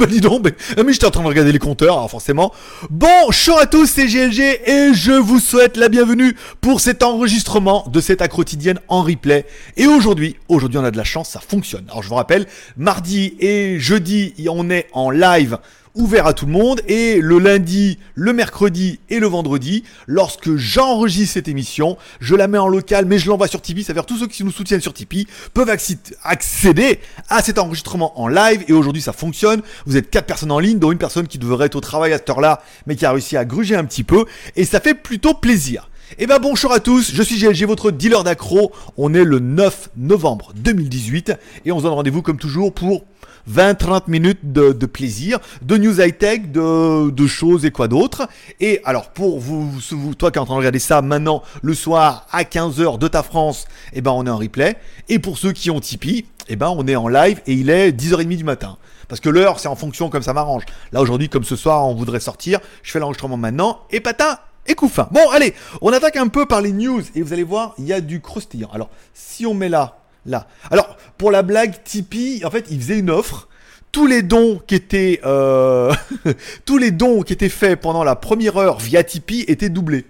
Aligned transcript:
bah 0.00 0.06
dis 0.06 0.22
donc, 0.22 0.42
mais, 0.44 0.54
ah, 0.78 0.82
mais 0.82 0.94
j'étais 0.94 1.04
en 1.04 1.10
train 1.10 1.22
de 1.22 1.28
regarder 1.28 1.52
les 1.52 1.58
compteurs, 1.58 1.92
alors 1.92 2.10
forcément. 2.10 2.54
Bonjour 2.88 3.58
à 3.58 3.66
tous, 3.66 3.84
c'est 3.84 4.06
GLG 4.06 4.40
et 4.64 4.94
je 4.94 5.12
vous 5.12 5.38
souhaite 5.38 5.76
la 5.76 5.90
bienvenue 5.90 6.34
pour 6.62 6.80
cet 6.80 7.02
enregistrement 7.02 7.86
de 7.92 8.00
cette 8.00 8.26
quotidienne 8.28 8.80
en 8.88 9.02
replay. 9.02 9.44
Et 9.76 9.86
aujourd'hui, 9.86 10.36
aujourd'hui 10.48 10.78
on 10.78 10.84
a 10.84 10.90
de 10.90 10.96
la 10.96 11.04
chance, 11.04 11.28
ça 11.28 11.40
fonctionne. 11.40 11.84
Alors 11.90 12.02
je 12.02 12.08
vous 12.08 12.14
rappelle, 12.14 12.46
mardi 12.78 13.34
et 13.40 13.78
jeudi, 13.78 14.32
on 14.48 14.70
est 14.70 14.86
en 14.92 15.10
live 15.10 15.58
ouvert 15.94 16.26
à 16.26 16.32
tout 16.32 16.46
le 16.46 16.52
monde 16.52 16.80
et 16.86 17.20
le 17.20 17.38
lundi, 17.38 17.98
le 18.14 18.32
mercredi 18.32 19.00
et 19.08 19.18
le 19.18 19.26
vendredi, 19.26 19.84
lorsque 20.06 20.56
j'enregistre 20.56 21.34
cette 21.34 21.48
émission, 21.48 21.96
je 22.20 22.34
la 22.34 22.48
mets 22.48 22.58
en 22.58 22.68
local 22.68 23.06
mais 23.06 23.18
je 23.18 23.28
l'envoie 23.28 23.48
sur 23.48 23.60
Tipeee, 23.60 23.84
ça 23.84 23.92
veut 23.92 23.98
dire 23.98 24.06
tous 24.06 24.18
ceux 24.18 24.26
qui 24.26 24.44
nous 24.44 24.52
soutiennent 24.52 24.80
sur 24.80 24.94
Tipeee 24.94 25.26
peuvent 25.52 25.70
accéder 25.70 27.00
à 27.28 27.42
cet 27.42 27.58
enregistrement 27.58 28.20
en 28.20 28.28
live 28.28 28.64
et 28.68 28.72
aujourd'hui 28.72 29.02
ça 29.02 29.12
fonctionne, 29.12 29.62
vous 29.86 29.96
êtes 29.96 30.10
quatre 30.10 30.26
personnes 30.26 30.52
en 30.52 30.58
ligne 30.58 30.78
dont 30.78 30.92
une 30.92 30.98
personne 30.98 31.26
qui 31.26 31.38
devrait 31.38 31.66
être 31.66 31.76
au 31.76 31.80
travail 31.80 32.12
à 32.12 32.18
cette 32.18 32.30
heure-là 32.30 32.62
mais 32.86 32.96
qui 32.96 33.04
a 33.06 33.12
réussi 33.12 33.36
à 33.36 33.44
gruger 33.44 33.74
un 33.76 33.84
petit 33.84 34.04
peu 34.04 34.24
et 34.56 34.64
ça 34.64 34.80
fait 34.80 34.94
plutôt 34.94 35.34
plaisir. 35.34 35.88
Et 36.18 36.24
eh 36.24 36.26
ben 36.26 36.40
bonjour 36.40 36.72
à 36.72 36.80
tous, 36.80 37.12
je 37.14 37.22
suis 37.22 37.38
GLG, 37.38 37.66
votre 37.66 37.92
dealer 37.92 38.24
d'accro. 38.24 38.72
On 38.96 39.14
est 39.14 39.22
le 39.22 39.38
9 39.38 39.90
novembre 39.96 40.50
2018 40.56 41.34
et 41.64 41.70
on 41.70 41.78
se 41.78 41.84
donne 41.84 41.92
rendez-vous 41.92 42.20
comme 42.20 42.36
toujours 42.36 42.74
pour 42.74 43.04
20-30 43.48 44.02
minutes 44.08 44.52
de, 44.52 44.72
plaisir, 44.86 45.38
de 45.62 45.76
news 45.76 46.00
high-tech, 46.00 46.50
de, 46.50 47.26
choses 47.28 47.64
et 47.64 47.70
quoi 47.70 47.86
d'autre. 47.86 48.28
Et 48.58 48.80
alors 48.84 49.10
pour 49.10 49.38
vous, 49.38 49.70
vous, 49.70 50.14
toi 50.16 50.32
qui 50.32 50.38
es 50.38 50.40
en 50.40 50.46
train 50.46 50.54
de 50.54 50.58
regarder 50.58 50.80
ça 50.80 51.00
maintenant 51.00 51.44
le 51.62 51.74
soir 51.74 52.26
à 52.32 52.42
15h 52.42 52.98
de 52.98 53.06
ta 53.06 53.22
France, 53.22 53.66
eh 53.92 54.00
ben 54.00 54.10
on 54.10 54.26
est 54.26 54.30
en 54.30 54.38
replay. 54.38 54.76
Et 55.08 55.20
pour 55.20 55.38
ceux 55.38 55.52
qui 55.52 55.70
ont 55.70 55.78
Tipeee, 55.78 56.26
eh 56.48 56.56
ben 56.56 56.74
on 56.76 56.88
est 56.88 56.96
en 56.96 57.06
live 57.06 57.40
et 57.46 57.52
il 57.52 57.70
est 57.70 57.92
10h30 57.92 58.36
du 58.36 58.44
matin. 58.44 58.78
Parce 59.06 59.20
que 59.20 59.28
l'heure, 59.28 59.60
c'est 59.60 59.68
en 59.68 59.76
fonction 59.76 60.10
comme 60.10 60.22
ça 60.22 60.32
m'arrange. 60.32 60.64
Là, 60.90 61.00
aujourd'hui, 61.00 61.28
comme 61.28 61.44
ce 61.44 61.54
soir, 61.54 61.86
on 61.86 61.94
voudrait 61.94 62.20
sortir. 62.20 62.58
Je 62.82 62.90
fais 62.90 62.98
l'enregistrement 62.98 63.36
maintenant. 63.36 63.80
Et 63.90 64.00
patin 64.00 64.38
et. 64.66 64.74
Bon, 65.10 65.30
allez, 65.30 65.54
on 65.80 65.92
attaque 65.92 66.16
un 66.16 66.28
peu 66.28 66.46
par 66.46 66.60
les 66.60 66.72
news. 66.72 67.02
Et 67.14 67.22
vous 67.22 67.32
allez 67.32 67.42
voir, 67.42 67.74
il 67.78 67.86
y 67.86 67.92
a 67.92 68.00
du 68.00 68.20
croustillant. 68.20 68.70
Alors, 68.72 68.90
si 69.14 69.46
on 69.46 69.54
met 69.54 69.68
là, 69.68 69.98
là. 70.26 70.46
Alors, 70.70 70.96
pour 71.18 71.30
la 71.30 71.42
blague, 71.42 71.82
Tipeee, 71.84 72.44
en 72.44 72.50
fait, 72.50 72.66
il 72.70 72.80
faisait 72.80 72.98
une 72.98 73.10
offre. 73.10 73.48
Tous 73.92 74.06
les 74.06 74.22
dons 74.22 74.60
qui 74.66 74.76
étaient, 74.76 75.20
euh, 75.24 75.92
tous 76.64 76.78
les 76.78 76.92
dons 76.92 77.22
qui 77.22 77.32
étaient 77.32 77.48
faits 77.48 77.80
pendant 77.80 78.04
la 78.04 78.14
première 78.14 78.56
heure 78.56 78.78
via 78.78 79.02
Tipeee 79.02 79.44
étaient 79.48 79.68
doublés 79.68 80.06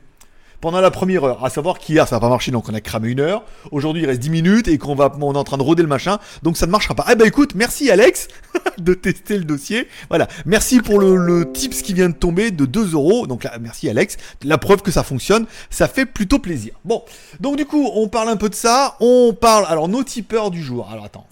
pendant 0.61 0.81
la 0.81 0.91
première 0.91 1.25
heure. 1.25 1.45
À 1.45 1.51
savoir 1.51 1.79
qu'hier 1.79 2.07
ça 2.09 2.17
n'a 2.17 2.21
pas 2.21 2.29
marché 2.29 2.51
donc 2.51 2.69
on 2.69 2.75
a 2.75 2.81
cramé 2.81 3.11
une 3.11 3.21
heure. 3.21 3.45
Aujourd'hui 3.71 4.03
il 4.03 4.07
reste 4.07 4.21
10 4.21 4.31
minutes 4.31 4.69
et 4.69 4.79
qu'on 4.79 4.95
va, 4.95 5.13
on 5.21 5.35
est 5.35 5.39
en 5.39 5.45
train 5.45 5.59
de 5.59 5.63
roder 5.63 5.83
le 5.83 5.89
machin. 5.89 6.19
Donc 6.43 6.57
ça 6.57 6.67
ne 6.67 6.71
marchera 6.71 6.95
pas. 6.95 7.07
Eh 7.11 7.15
ben 7.15 7.27
écoute, 7.27 7.55
merci 7.55 7.91
Alex 7.91 8.29
de 8.79 8.95
tester 8.95 9.39
le 9.39 9.45
dossier. 9.45 9.89
Voilà. 10.09 10.29
Merci 10.47 10.81
pour 10.81 10.99
le, 10.99 11.17
le 11.17 11.51
tips 11.53 11.83
qui 11.83 11.95
vient 11.95 12.09
de 12.09 12.15
tomber 12.15 12.51
de 12.51 12.65
2 12.65 12.95
euros. 12.95 13.27
Donc 13.27 13.45
là, 13.45 13.53
merci 13.61 13.89
Alex. 13.89 14.17
La 14.43 14.59
preuve 14.59 14.83
que 14.83 14.91
ça 14.91 15.03
fonctionne. 15.03 15.47
Ça 15.71 15.89
fait 15.89 16.07
plutôt 16.07 16.39
plaisir. 16.39 16.75
Bon. 16.85 17.03
Donc 17.41 17.57
du 17.57 17.67
coup, 17.67 17.91
on 17.95 18.09
parle 18.09 18.29
un 18.29 18.37
peu 18.37 18.49
de 18.49 18.55
ça. 18.55 18.97
On 19.01 19.33
parle, 19.33 19.65
alors 19.69 19.89
nos 19.89 20.03
tipeurs 20.03 20.51
du 20.51 20.63
jour. 20.63 20.89
Alors 20.91 21.05
attends, 21.05 21.27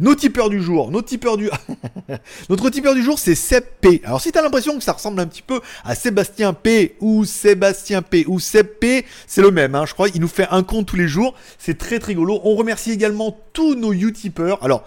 nos 0.00 0.14
tipeurs 0.14 0.50
du 0.50 0.62
jour, 0.62 0.90
nos 0.90 1.02
tipeurs 1.02 1.36
du... 1.36 1.50
Notre 2.48 2.70
tipeur 2.70 2.94
du 2.94 3.02
jour, 3.02 3.18
c'est 3.18 3.34
Seb 3.34 3.64
P. 3.80 4.02
Alors 4.04 4.20
si 4.20 4.32
t'as 4.32 4.42
l'impression 4.42 4.76
que 4.76 4.84
ça 4.84 4.92
ressemble 4.92 5.20
un 5.20 5.26
petit 5.26 5.42
peu 5.42 5.60
à 5.84 5.94
Sébastien 5.94 6.52
P 6.52 6.96
ou 7.00 7.24
Sébastien 7.58 8.02
P 8.02 8.24
ou 8.28 8.38
Seb 8.38 8.66
P, 8.78 9.04
c'est 9.26 9.42
le 9.42 9.50
même, 9.50 9.74
hein, 9.74 9.84
je 9.84 9.92
crois. 9.92 10.08
Il 10.14 10.20
nous 10.20 10.28
fait 10.28 10.46
un 10.52 10.62
compte 10.62 10.86
tous 10.86 10.96
les 10.96 11.08
jours. 11.08 11.34
C'est 11.58 11.76
très 11.76 11.98
très 11.98 12.12
rigolo. 12.12 12.40
On 12.44 12.54
remercie 12.54 12.92
également 12.92 13.36
tous 13.52 13.74
nos 13.74 13.92
Utipeurs. 13.92 14.62
Alors, 14.62 14.84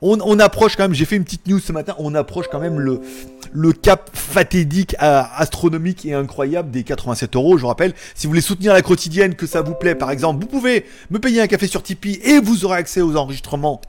on, 0.00 0.38
approche 0.38 0.76
quand 0.76 0.84
même, 0.84 0.94
j'ai 0.94 1.04
fait 1.04 1.16
une 1.16 1.24
petite 1.24 1.46
news 1.46 1.58
ce 1.58 1.72
matin, 1.72 1.94
on 1.98 2.14
approche 2.14 2.46
quand 2.50 2.58
même 2.58 2.78
le, 2.78 3.72
cap 3.72 4.10
fatidique, 4.14 4.94
euh, 5.02 5.22
astronomique 5.36 6.06
et 6.06 6.14
incroyable 6.14 6.70
des 6.70 6.84
87 6.84 7.36
euros. 7.36 7.56
Je 7.56 7.62
vous 7.62 7.68
rappelle, 7.68 7.92
si 8.14 8.26
vous 8.26 8.30
voulez 8.30 8.40
soutenir 8.40 8.72
la 8.72 8.82
quotidienne, 8.82 9.34
que 9.34 9.46
ça 9.46 9.62
vous 9.62 9.74
plaît 9.74 9.94
par 9.94 10.10
exemple, 10.10 10.40
vous 10.40 10.48
pouvez 10.48 10.86
me 11.10 11.18
payer 11.18 11.40
un 11.40 11.46
café 11.46 11.66
sur 11.66 11.82
Tipeee 11.82 12.20
et 12.24 12.40
vous 12.40 12.64
aurez 12.64 12.78
accès 12.78 13.00
aux 13.00 13.16
enregistrements 13.16 13.80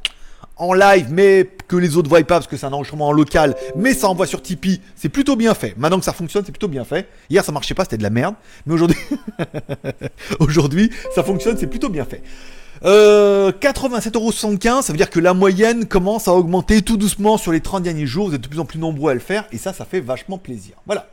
en 0.58 0.74
live, 0.74 1.08
mais 1.12 1.50
que 1.68 1.76
les 1.76 1.98
autres 1.98 2.10
voient 2.10 2.20
pas 2.20 2.36
parce 2.36 2.48
que 2.48 2.58
c'est 2.58 2.66
un 2.66 2.74
enregistrement 2.74 3.08
en 3.08 3.12
local, 3.12 3.56
mais 3.76 3.94
ça 3.94 4.10
envoie 4.10 4.26
sur 4.26 4.42
Tipeee, 4.42 4.82
c'est 4.96 5.10
plutôt 5.10 5.36
bien 5.36 5.54
fait. 5.54 5.76
Maintenant 5.78 6.00
que 6.00 6.06
ça 6.06 6.14
fonctionne, 6.14 6.44
c'est 6.46 6.52
plutôt 6.52 6.68
bien 6.68 6.86
fait. 6.86 7.08
Hier 7.30 7.44
ça 7.44 7.52
marchait 7.52 7.74
pas, 7.74 7.84
c'était 7.84 7.98
de 7.98 8.04
la 8.04 8.10
merde, 8.10 8.36
mais 8.66 8.74
aujourd'hui, 8.74 8.98
aujourd'hui 10.40 10.92
ça 11.14 11.24
fonctionne, 11.24 11.58
c'est 11.58 11.68
plutôt 11.68 11.90
bien 11.90 12.06
fait. 12.06 12.24
Euh, 12.86 13.52
87,75€, 13.52 14.82
ça 14.82 14.94
veut 14.94 14.98
dire 14.98 15.10
que 15.10 15.20
la 15.20 15.34
moyenne 15.34 15.86
commence 15.86 16.28
à 16.28 16.34
augmenter 16.34 16.82
tout 16.82 16.98
doucement 16.98 17.38
sur 17.38 17.52
les 17.52 17.62
30 17.62 17.84
derniers 17.84 18.06
jours. 18.06 18.30
Vous 18.30 18.36
êtes 18.36 18.42
de 18.42 18.48
plus 18.48 18.60
en 18.60 18.66
plus 18.66 18.80
nombreux 18.80 19.12
à 19.12 19.14
le 19.14 19.20
faire 19.20 19.46
et 19.52 19.58
ça, 19.58 19.74
ça 19.74 19.86
fait 19.86 20.00
vachement 20.00 20.38
plaisir. 20.38 20.76
Voilà. 20.86 21.08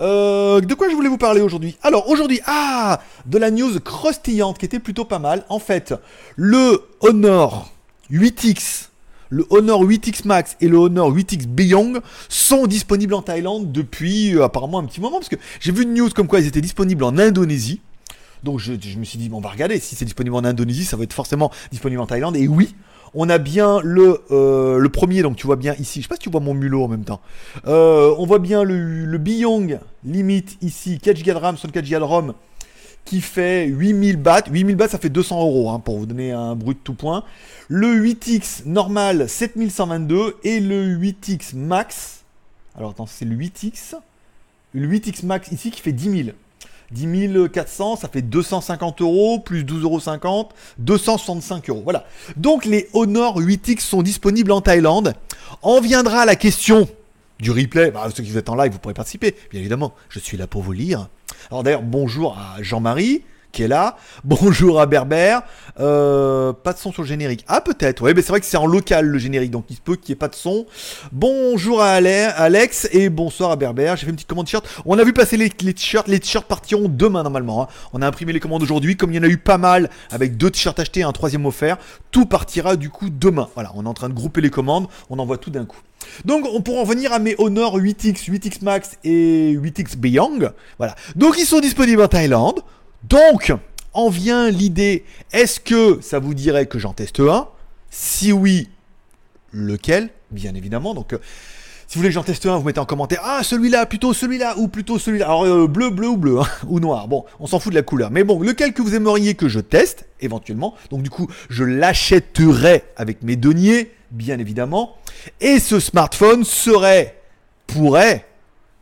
Euh, 0.00 0.60
de 0.60 0.74
quoi 0.74 0.88
je 0.88 0.96
voulais 0.96 1.08
vous 1.08 1.18
parler 1.18 1.40
aujourd'hui? 1.40 1.76
Alors 1.82 2.08
aujourd'hui, 2.08 2.40
ah, 2.46 3.00
de 3.26 3.38
la 3.38 3.52
news 3.52 3.78
croustillante 3.80 4.58
qui 4.58 4.64
était 4.64 4.80
plutôt 4.80 5.04
pas 5.04 5.20
mal. 5.20 5.44
En 5.48 5.60
fait, 5.60 5.94
le 6.34 6.82
Honor 7.00 7.70
8X, 8.10 8.88
le 9.30 9.44
Honor 9.50 9.84
8X 9.84 10.26
Max 10.26 10.56
et 10.60 10.68
le 10.68 10.76
Honor 10.76 11.12
8X 11.12 11.46
Beyond 11.46 12.00
sont 12.28 12.66
disponibles 12.66 13.14
en 13.14 13.22
Thaïlande 13.22 13.72
depuis 13.72 14.36
euh, 14.36 14.44
apparemment 14.44 14.78
un 14.78 14.84
petit 14.84 15.00
moment 15.00 15.18
parce 15.18 15.28
que 15.28 15.36
j'ai 15.60 15.72
vu 15.72 15.82
une 15.82 15.94
news 15.94 16.10
comme 16.10 16.28
quoi 16.28 16.40
ils 16.40 16.46
étaient 16.46 16.60
disponibles 16.60 17.04
en 17.04 17.18
Indonésie. 17.18 17.80
Donc 18.42 18.60
je, 18.60 18.72
me 18.72 19.04
suis 19.04 19.18
dit, 19.18 19.28
bon, 19.28 19.38
on 19.38 19.40
va 19.40 19.50
regarder. 19.50 19.80
Si 19.80 19.96
c'est 19.96 20.04
disponible 20.04 20.36
en 20.36 20.44
Indonésie, 20.44 20.84
ça 20.84 20.96
va 20.96 21.04
être 21.04 21.12
forcément 21.12 21.50
disponible 21.72 22.00
en 22.00 22.06
Thaïlande. 22.06 22.36
Et 22.36 22.46
oui, 22.46 22.76
on 23.14 23.28
a 23.28 23.38
bien 23.38 23.80
le, 23.82 24.20
euh, 24.30 24.78
le 24.78 24.88
premier, 24.88 25.22
donc 25.22 25.36
tu 25.36 25.46
vois 25.46 25.56
bien 25.56 25.74
ici. 25.80 26.00
Je 26.00 26.04
sais 26.04 26.08
pas 26.08 26.14
si 26.16 26.20
tu 26.20 26.30
vois 26.30 26.40
mon 26.40 26.54
mulot 26.54 26.84
en 26.84 26.88
même 26.88 27.04
temps. 27.04 27.20
Euh, 27.66 28.14
on 28.18 28.26
voit 28.26 28.38
bien 28.38 28.62
le, 28.62 29.04
le 29.04 29.18
Biyong 29.18 29.80
limite 30.04 30.58
ici, 30.62 31.00
4 31.00 31.24
Go 31.24 31.32
de 31.32 31.38
RAM, 31.38 31.56
4 31.56 31.90
Go 31.90 31.98
de 31.98 32.04
ROM, 32.04 32.34
qui 33.06 33.22
fait 33.22 33.66
8000 33.66 34.16
bahts. 34.16 34.42
8000 34.50 34.76
bahts, 34.76 34.88
ça 34.88 34.98
fait 34.98 35.08
200 35.08 35.40
euros, 35.40 35.70
hein, 35.70 35.80
pour 35.80 35.98
vous 35.98 36.04
donner 36.04 36.32
un 36.32 36.54
brut 36.54 36.78
tout 36.84 36.92
point. 36.92 37.24
Le 37.68 37.88
8X 37.88 38.66
normal, 38.66 39.28
7122. 39.28 40.36
Et 40.44 40.60
le 40.60 40.98
8X 40.98 41.56
Max. 41.56 42.24
Alors 42.76 42.90
attends, 42.90 43.06
c'est 43.06 43.24
le 43.24 43.34
8X. 43.34 43.94
Le 44.74 44.86
8X 44.86 45.24
Max 45.24 45.50
ici 45.52 45.70
qui 45.70 45.80
fait 45.80 45.92
10 45.92 46.24
000. 46.24 46.36
10 46.92 47.50
400, 47.52 47.96
ça 47.96 48.08
fait 48.08 48.22
250 48.22 49.00
euros, 49.00 49.40
plus 49.40 49.64
12,50 49.64 50.26
euros, 50.26 50.48
265 50.78 51.68
euros. 51.70 51.80
Voilà. 51.82 52.06
Donc 52.36 52.64
les 52.64 52.88
Honor 52.92 53.40
8X 53.40 53.80
sont 53.80 54.02
disponibles 54.02 54.52
en 54.52 54.60
Thaïlande. 54.60 55.14
En 55.62 55.80
viendra 55.80 56.26
la 56.26 56.36
question 56.36 56.88
du 57.40 57.50
replay. 57.50 57.90
Bah, 57.90 58.08
ceux 58.14 58.22
qui 58.22 58.36
êtes 58.36 58.48
en 58.48 58.54
live, 58.54 58.72
vous 58.72 58.78
pourrez 58.78 58.94
participer, 58.94 59.34
bien 59.50 59.60
évidemment. 59.60 59.94
Je 60.08 60.18
suis 60.18 60.36
là 60.36 60.46
pour 60.46 60.62
vous 60.62 60.72
lire. 60.72 61.08
Alors 61.50 61.62
d'ailleurs, 61.62 61.82
bonjour 61.82 62.38
à 62.38 62.62
Jean-Marie 62.62 63.22
qui 63.56 63.62
est 63.62 63.68
là. 63.68 63.96
Bonjour 64.22 64.82
à 64.82 64.84
Berber. 64.84 65.38
Euh, 65.80 66.52
pas 66.52 66.74
de 66.74 66.78
son 66.78 66.92
sur 66.92 67.02
le 67.02 67.08
générique. 67.08 67.42
Ah 67.48 67.62
peut-être, 67.62 68.02
ouais, 68.02 68.12
mais 68.12 68.20
c'est 68.20 68.28
vrai 68.28 68.40
que 68.40 68.44
c'est 68.44 68.58
en 68.58 68.66
local 68.66 69.06
le 69.06 69.18
générique, 69.18 69.50
donc 69.50 69.64
il 69.70 69.76
se 69.76 69.80
peut 69.80 69.96
qu'il 69.96 70.12
n'y 70.12 70.12
ait 70.12 70.18
pas 70.18 70.28
de 70.28 70.34
son. 70.34 70.66
Bonjour 71.10 71.80
à 71.80 71.92
Alex 71.92 72.86
et 72.92 73.08
bonsoir 73.08 73.50
à 73.50 73.56
Berber. 73.56 73.94
J'ai 73.96 74.04
fait 74.04 74.10
une 74.10 74.16
petite 74.16 74.28
commande 74.28 74.44
t-shirt. 74.44 74.66
On 74.84 74.98
a 74.98 75.04
vu 75.04 75.14
passer 75.14 75.38
les, 75.38 75.48
t-shirts. 75.48 76.06
Les 76.06 76.20
t-shirts 76.20 76.46
partiront 76.46 76.90
demain 76.90 77.22
normalement. 77.22 77.62
Hein. 77.62 77.68
On 77.94 78.02
a 78.02 78.06
imprimé 78.06 78.34
les 78.34 78.40
commandes 78.40 78.62
aujourd'hui. 78.62 78.94
Comme 78.98 79.10
il 79.12 79.16
y 79.16 79.18
en 79.18 79.22
a 79.22 79.28
eu 79.28 79.38
pas 79.38 79.56
mal, 79.56 79.88
avec 80.10 80.36
deux 80.36 80.50
t-shirts 80.50 80.78
achetés 80.78 81.00
et 81.00 81.04
un 81.04 81.12
troisième 81.12 81.46
offert, 81.46 81.78
tout 82.10 82.26
partira 82.26 82.76
du 82.76 82.90
coup 82.90 83.08
demain. 83.08 83.48
Voilà, 83.54 83.72
on 83.74 83.86
est 83.86 83.88
en 83.88 83.94
train 83.94 84.10
de 84.10 84.14
grouper 84.14 84.42
les 84.42 84.50
commandes. 84.50 84.86
On 85.08 85.18
envoie 85.18 85.38
tout 85.38 85.50
d'un 85.50 85.64
coup. 85.64 85.80
Donc 86.26 86.46
on 86.52 86.60
pourra 86.60 86.82
en 86.82 86.84
venir 86.84 87.10
à 87.14 87.18
mes 87.18 87.34
Honor 87.38 87.78
8X, 87.78 88.30
8X 88.30 88.62
Max 88.62 88.98
et 89.02 89.54
8X 89.56 89.96
Beyond. 89.96 90.52
Voilà. 90.76 90.94
Donc 91.14 91.36
ils 91.38 91.46
sont 91.46 91.60
disponibles 91.60 92.02
en 92.02 92.08
Thaïlande. 92.08 92.60
Donc, 93.08 93.52
en 93.92 94.08
vient 94.08 94.50
l'idée, 94.50 95.04
est-ce 95.32 95.60
que 95.60 96.00
ça 96.00 96.18
vous 96.18 96.34
dirait 96.34 96.66
que 96.66 96.78
j'en 96.78 96.92
teste 96.92 97.20
un? 97.20 97.48
Si 97.90 98.32
oui, 98.32 98.68
lequel? 99.52 100.10
Bien 100.32 100.54
évidemment. 100.54 100.92
Donc, 100.92 101.12
euh, 101.12 101.18
si 101.86 101.94
vous 101.94 102.00
voulez 102.00 102.08
que 102.08 102.14
j'en 102.14 102.24
teste 102.24 102.46
un, 102.46 102.56
vous 102.56 102.64
mettez 102.64 102.80
en 102.80 102.84
commentaire 102.84 103.20
Ah, 103.22 103.42
celui-là, 103.44 103.86
plutôt 103.86 104.12
celui-là, 104.12 104.58
ou 104.58 104.66
plutôt 104.66 104.98
celui-là. 104.98 105.26
Alors, 105.26 105.44
euh, 105.44 105.68
bleu, 105.68 105.90
bleu 105.90 106.08
ou 106.08 106.16
bleu, 106.16 106.40
hein, 106.40 106.48
ou 106.68 106.80
noir. 106.80 107.06
Bon, 107.06 107.24
on 107.38 107.46
s'en 107.46 107.60
fout 107.60 107.72
de 107.72 107.76
la 107.76 107.82
couleur. 107.82 108.10
Mais 108.10 108.24
bon, 108.24 108.40
lequel 108.42 108.72
que 108.72 108.82
vous 108.82 108.96
aimeriez 108.96 109.34
que 109.34 109.48
je 109.48 109.60
teste, 109.60 110.06
éventuellement. 110.20 110.74
Donc, 110.90 111.02
du 111.02 111.10
coup, 111.10 111.28
je 111.48 111.62
l'achèterai 111.62 112.82
avec 112.96 113.22
mes 113.22 113.36
deniers, 113.36 113.92
bien 114.10 114.40
évidemment. 114.40 114.96
Et 115.40 115.60
ce 115.60 115.78
smartphone 115.78 116.42
serait, 116.42 117.22
pourrait, 117.68 118.26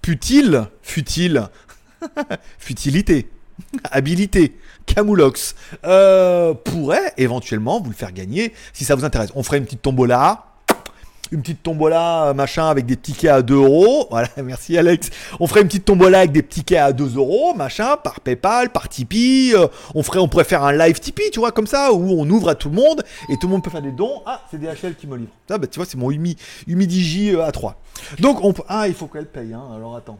put-il, 0.01 0.67
fut-il, 0.83 1.51
futilité 2.59 3.29
habilité, 3.91 4.57
Camoulox, 4.87 5.55
euh, 5.85 6.55
pourrait 6.55 7.13
éventuellement 7.17 7.81
vous 7.81 7.91
le 7.91 7.97
faire 7.97 8.13
gagner 8.13 8.53
si 8.73 8.85
ça 8.85 8.95
vous 8.95 9.05
intéresse. 9.05 9.31
On 9.35 9.43
ferait 9.43 9.59
une 9.59 9.65
petite 9.65 9.83
tombola. 9.83 10.45
une 11.33 11.41
petite 11.41 11.63
tombola, 11.63 12.33
machin, 12.35 12.69
avec 12.69 12.87
des 12.87 12.97
tickets 12.97 13.31
à 13.31 13.43
2 13.43 13.55
euros. 13.55 14.07
Voilà, 14.11 14.29
merci 14.45 14.77
Alex. 14.79 15.11
On 15.41 15.47
ferait 15.47 15.63
une 15.63 15.69
petite 15.69 15.85
tombola 15.85 16.19
avec 16.19 16.33
des 16.33 16.43
tickets 16.43 16.79
à 16.79 16.93
2 16.93 17.17
euros, 17.17 17.55
machin, 17.55 17.97
par 17.97 18.21
PayPal, 18.21 18.71
par 18.71 18.89
Tipeee. 18.89 19.55
Euh, 19.55 19.67
on 19.95 20.03
ferait, 20.03 20.21
on 20.21 20.29
pourrait 20.29 20.45
faire 20.45 20.63
un 20.63 20.73
live 20.73 21.01
Tipeee, 21.01 21.31
tu 21.33 21.41
vois, 21.41 21.53
comme 21.53 21.67
ça, 21.67 21.93
où 21.93 22.21
on 22.21 22.29
ouvre 22.29 22.51
à 22.51 22.55
tout 22.55 22.69
le 22.69 22.77
monde 22.77 23.03
et 23.29 23.37
tout 23.37 23.47
le 23.47 23.53
monde 23.53 23.65
peut 23.65 23.71
faire 23.71 23.83
des 23.83 23.93
dons. 23.93 24.23
Ah, 24.27 24.43
c'est 24.51 24.59
DHL 24.61 24.95
qui 24.97 25.07
me 25.07 25.17
livre. 25.17 25.33
Ça, 25.49 25.59
bah, 25.59 25.67
tu 25.67 25.79
vois, 25.79 25.87
c'est 25.87 25.99
mon 25.99 26.11
Humi, 26.11 26.37
Humidigi 26.67 27.33
A3. 27.33 27.75
Donc, 28.21 28.45
on, 28.45 28.55
ah, 28.69 28.87
il 28.87 28.95
faut 28.95 29.07
qu'elle 29.07 29.27
paye, 29.27 29.55
hein. 29.55 29.65
Alors 29.75 29.97
attends. 29.97 30.19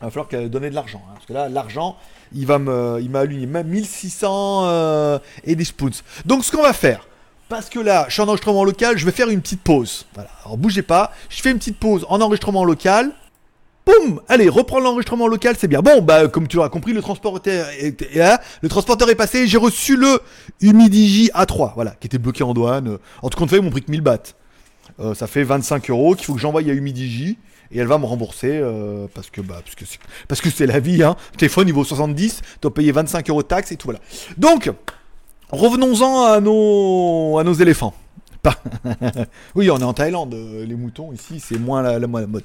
Il 0.00 0.04
va 0.04 0.10
falloir 0.10 0.28
qu'elle 0.28 0.48
donne 0.48 0.62
de 0.62 0.74
l'argent. 0.74 1.02
Hein, 1.08 1.12
parce 1.14 1.26
que 1.26 1.32
là, 1.32 1.48
l'argent, 1.48 1.96
il 2.32 2.46
va 2.46 2.58
me, 2.58 2.98
il 3.00 3.10
m'a 3.10 3.20
allumé 3.20 3.46
même 3.46 3.66
1600 3.66 4.62
euh, 4.64 5.18
et 5.44 5.56
des 5.56 5.64
spoons. 5.64 5.90
Donc, 6.24 6.44
ce 6.44 6.52
qu'on 6.52 6.62
va 6.62 6.72
faire, 6.72 7.06
parce 7.48 7.68
que 7.68 7.80
là, 7.80 8.04
je 8.08 8.12
suis 8.12 8.22
en 8.22 8.28
enregistrement 8.28 8.62
local, 8.62 8.96
je 8.96 9.04
vais 9.04 9.10
faire 9.10 9.28
une 9.28 9.40
petite 9.40 9.62
pause. 9.62 10.06
Voilà. 10.14 10.30
Alors, 10.44 10.56
bougez 10.56 10.82
pas. 10.82 11.12
Je 11.30 11.40
fais 11.40 11.50
une 11.50 11.58
petite 11.58 11.78
pause 11.78 12.06
en 12.08 12.20
enregistrement 12.20 12.64
local. 12.64 13.12
Boum 13.86 14.20
Allez, 14.28 14.48
reprendre 14.48 14.84
l'enregistrement 14.84 15.26
local, 15.26 15.56
c'est 15.58 15.66
bien. 15.66 15.80
Bon, 15.80 16.02
bah, 16.02 16.28
comme 16.28 16.46
tu 16.46 16.56
l'auras 16.56 16.68
compris, 16.68 16.92
le 16.92 17.00
transporteur 17.00 17.68
est, 17.70 18.04
le 18.60 18.68
transporteur 18.68 19.08
est 19.08 19.14
passé. 19.14 19.48
J'ai 19.48 19.58
reçu 19.58 19.96
le 19.96 20.20
Humidigi 20.60 21.30
A3, 21.34 21.72
voilà, 21.74 21.92
qui 21.92 22.06
était 22.06 22.18
bloqué 22.18 22.44
en 22.44 22.52
douane. 22.52 22.98
En 23.22 23.30
tout 23.30 23.44
cas, 23.44 23.56
ils 23.56 23.62
m'ont 23.62 23.70
pris 23.70 23.82
que 23.82 23.90
1000 23.90 24.02
bahts. 24.02 24.34
Euh, 25.00 25.14
ça 25.14 25.26
fait 25.26 25.42
25 25.42 25.90
euros 25.90 26.14
qu'il 26.14 26.26
faut 26.26 26.34
que 26.34 26.40
j'envoie 26.40 26.60
à 26.60 26.64
Humidigi 26.64 27.38
et 27.70 27.78
elle 27.78 27.86
va 27.86 27.98
me 27.98 28.06
rembourser 28.06 28.50
euh, 28.52 29.06
parce 29.14 29.30
que 29.30 29.40
bah 29.40 29.60
parce 29.64 29.74
que 29.74 29.84
c'est, 29.84 29.98
parce 30.26 30.40
que 30.40 30.50
c'est 30.50 30.66
la 30.66 30.80
vie 30.80 31.02
hein. 31.02 31.16
Téléphone 31.36 31.66
niveau 31.66 31.84
70, 31.84 32.42
dois 32.62 32.74
payer 32.74 32.92
25 32.92 33.28
euros 33.30 33.42
de 33.42 33.48
taxes 33.48 33.72
et 33.72 33.76
tout 33.76 33.86
voilà. 33.88 34.00
Donc 34.36 34.70
revenons-en 35.50 36.24
à 36.24 36.40
nos 36.40 37.38
à 37.38 37.44
nos 37.44 37.54
éléphants. 37.54 37.94
oui, 39.54 39.70
on 39.70 39.78
est 39.78 39.84
en 39.84 39.92
Thaïlande, 39.92 40.34
euh, 40.34 40.64
les 40.64 40.74
moutons 40.74 41.12
ici, 41.12 41.40
c'est 41.40 41.58
moins 41.58 41.82
la, 41.82 41.98
la, 41.98 42.06
mode. 42.06 42.44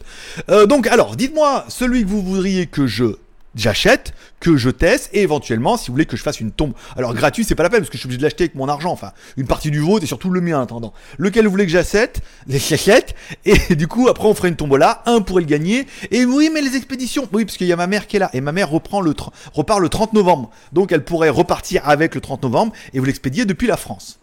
Euh, 0.49 0.65
donc, 0.65 0.87
alors, 0.87 1.15
dites-moi 1.15 1.65
celui 1.69 2.03
que 2.03 2.09
vous 2.09 2.21
voudriez 2.21 2.65
que 2.65 2.87
je 2.87 3.15
j'achète, 3.55 4.13
que 4.39 4.57
je 4.57 4.69
teste, 4.69 5.09
et 5.13 5.21
éventuellement, 5.21 5.77
si 5.77 5.87
vous 5.87 5.93
voulez 5.93 6.05
que 6.05 6.17
je 6.17 6.23
fasse 6.23 6.39
une 6.39 6.51
tombe. 6.51 6.73
Alors 6.95 7.13
gratuit, 7.13 7.43
c'est 7.43 7.55
pas 7.55 7.63
la 7.63 7.69
peine, 7.69 7.79
parce 7.79 7.89
que 7.89 7.97
je 7.97 7.99
suis 7.99 8.07
obligé 8.07 8.17
de 8.17 8.23
l'acheter 8.23 8.43
avec 8.43 8.55
mon 8.55 8.67
argent, 8.67 8.91
enfin, 8.91 9.11
une 9.37 9.47
partie 9.47 9.71
du 9.71 9.79
vôtre 9.79 10.03
et 10.03 10.07
surtout 10.07 10.29
le 10.29 10.41
mien 10.41 10.59
en 10.59 10.63
attendant. 10.63 10.93
Lequel 11.17 11.45
vous 11.45 11.51
voulez 11.51 11.65
que 11.65 11.71
j'achète, 11.71 12.21
j'achète, 12.47 13.15
et 13.45 13.75
du 13.75 13.87
coup, 13.87 14.09
après 14.09 14.27
on 14.27 14.33
ferait 14.33 14.49
une 14.49 14.55
tombola, 14.55 15.03
un 15.05 15.21
pourrait 15.21 15.43
le 15.43 15.47
gagner, 15.47 15.87
et 16.11 16.25
oui, 16.25 16.49
mais 16.53 16.61
les 16.61 16.75
expéditions, 16.75 17.27
oui, 17.31 17.45
parce 17.45 17.57
qu'il 17.57 17.67
y 17.67 17.73
a 17.73 17.77
ma 17.77 17.87
mère 17.87 18.07
qui 18.07 18.17
est 18.17 18.19
là, 18.19 18.29
et 18.33 18.41
ma 18.41 18.51
mère 18.51 18.69
reprend 18.69 19.01
le 19.01 19.13
repart 19.53 19.79
le 19.79 19.89
30 19.89 20.13
novembre, 20.13 20.49
donc 20.71 20.91
elle 20.91 21.03
pourrait 21.03 21.29
repartir 21.29 21.87
avec 21.87 22.15
le 22.15 22.21
30 22.21 22.43
novembre, 22.43 22.73
et 22.93 22.99
vous 22.99 23.05
l'expédier 23.05 23.45
depuis 23.45 23.67
la 23.67 23.77
France 23.77 24.19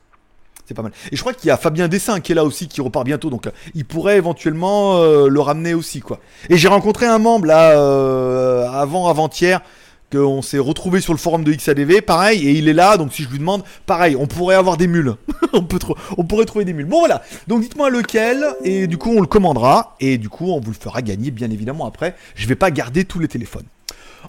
c'est 0.71 0.75
pas 0.75 0.83
mal. 0.83 0.93
Et 1.11 1.17
je 1.17 1.21
crois 1.21 1.35
qu'il 1.35 1.49
y 1.49 1.51
a 1.51 1.57
Fabien 1.57 1.89
Dessin 1.89 2.21
qui 2.21 2.31
est 2.31 2.35
là 2.37 2.45
aussi, 2.45 2.69
qui 2.69 2.81
repart 2.81 3.05
bientôt, 3.05 3.29
donc 3.29 3.49
euh, 3.49 3.51
il 3.75 3.85
pourrait 3.85 4.17
éventuellement 4.17 4.99
euh, 4.99 5.27
le 5.27 5.41
ramener 5.41 5.75
aussi, 5.75 5.99
quoi. 5.99 6.21
Et 6.49 6.59
j'ai 6.59 6.69
rencontré 6.69 7.07
un 7.07 7.19
membre 7.19 7.47
là 7.47 7.73
euh, 7.73 8.69
avant 8.71 9.09
avant-hier 9.09 9.63
qu'on 10.13 10.43
s'est 10.43 10.59
retrouvé 10.59 11.01
sur 11.01 11.13
le 11.13 11.19
forum 11.19 11.43
de 11.43 11.53
XADV, 11.53 12.03
pareil, 12.03 12.47
et 12.47 12.53
il 12.53 12.69
est 12.69 12.73
là, 12.73 12.97
donc 12.99 13.13
si 13.13 13.25
je 13.25 13.29
lui 13.31 13.41
demande, 13.41 13.65
pareil, 13.85 14.15
on 14.15 14.29
pourrait 14.29 14.55
avoir 14.55 14.77
des 14.77 14.87
mules. 14.87 15.15
on, 15.53 15.63
peut 15.63 15.81
on 16.17 16.23
pourrait 16.23 16.45
trouver 16.45 16.65
des 16.65 16.73
mules. 16.73 16.87
Bon 16.87 17.01
voilà, 17.01 17.23
donc 17.49 17.63
dites-moi 17.63 17.91
lequel, 17.91 18.45
et 18.63 18.87
du 18.87 18.97
coup 18.97 19.11
on 19.11 19.21
le 19.21 19.27
commandera, 19.27 19.97
et 19.99 20.19
du 20.19 20.29
coup 20.29 20.53
on 20.53 20.61
vous 20.61 20.71
le 20.71 20.77
fera 20.77 21.03
gagner, 21.03 21.33
bien 21.33 21.51
évidemment, 21.51 21.85
après. 21.85 22.15
Je 22.37 22.47
vais 22.47 22.55
pas 22.55 22.71
garder 22.71 23.05
tous 23.05 23.19
les 23.19 23.29
téléphones. 23.29 23.67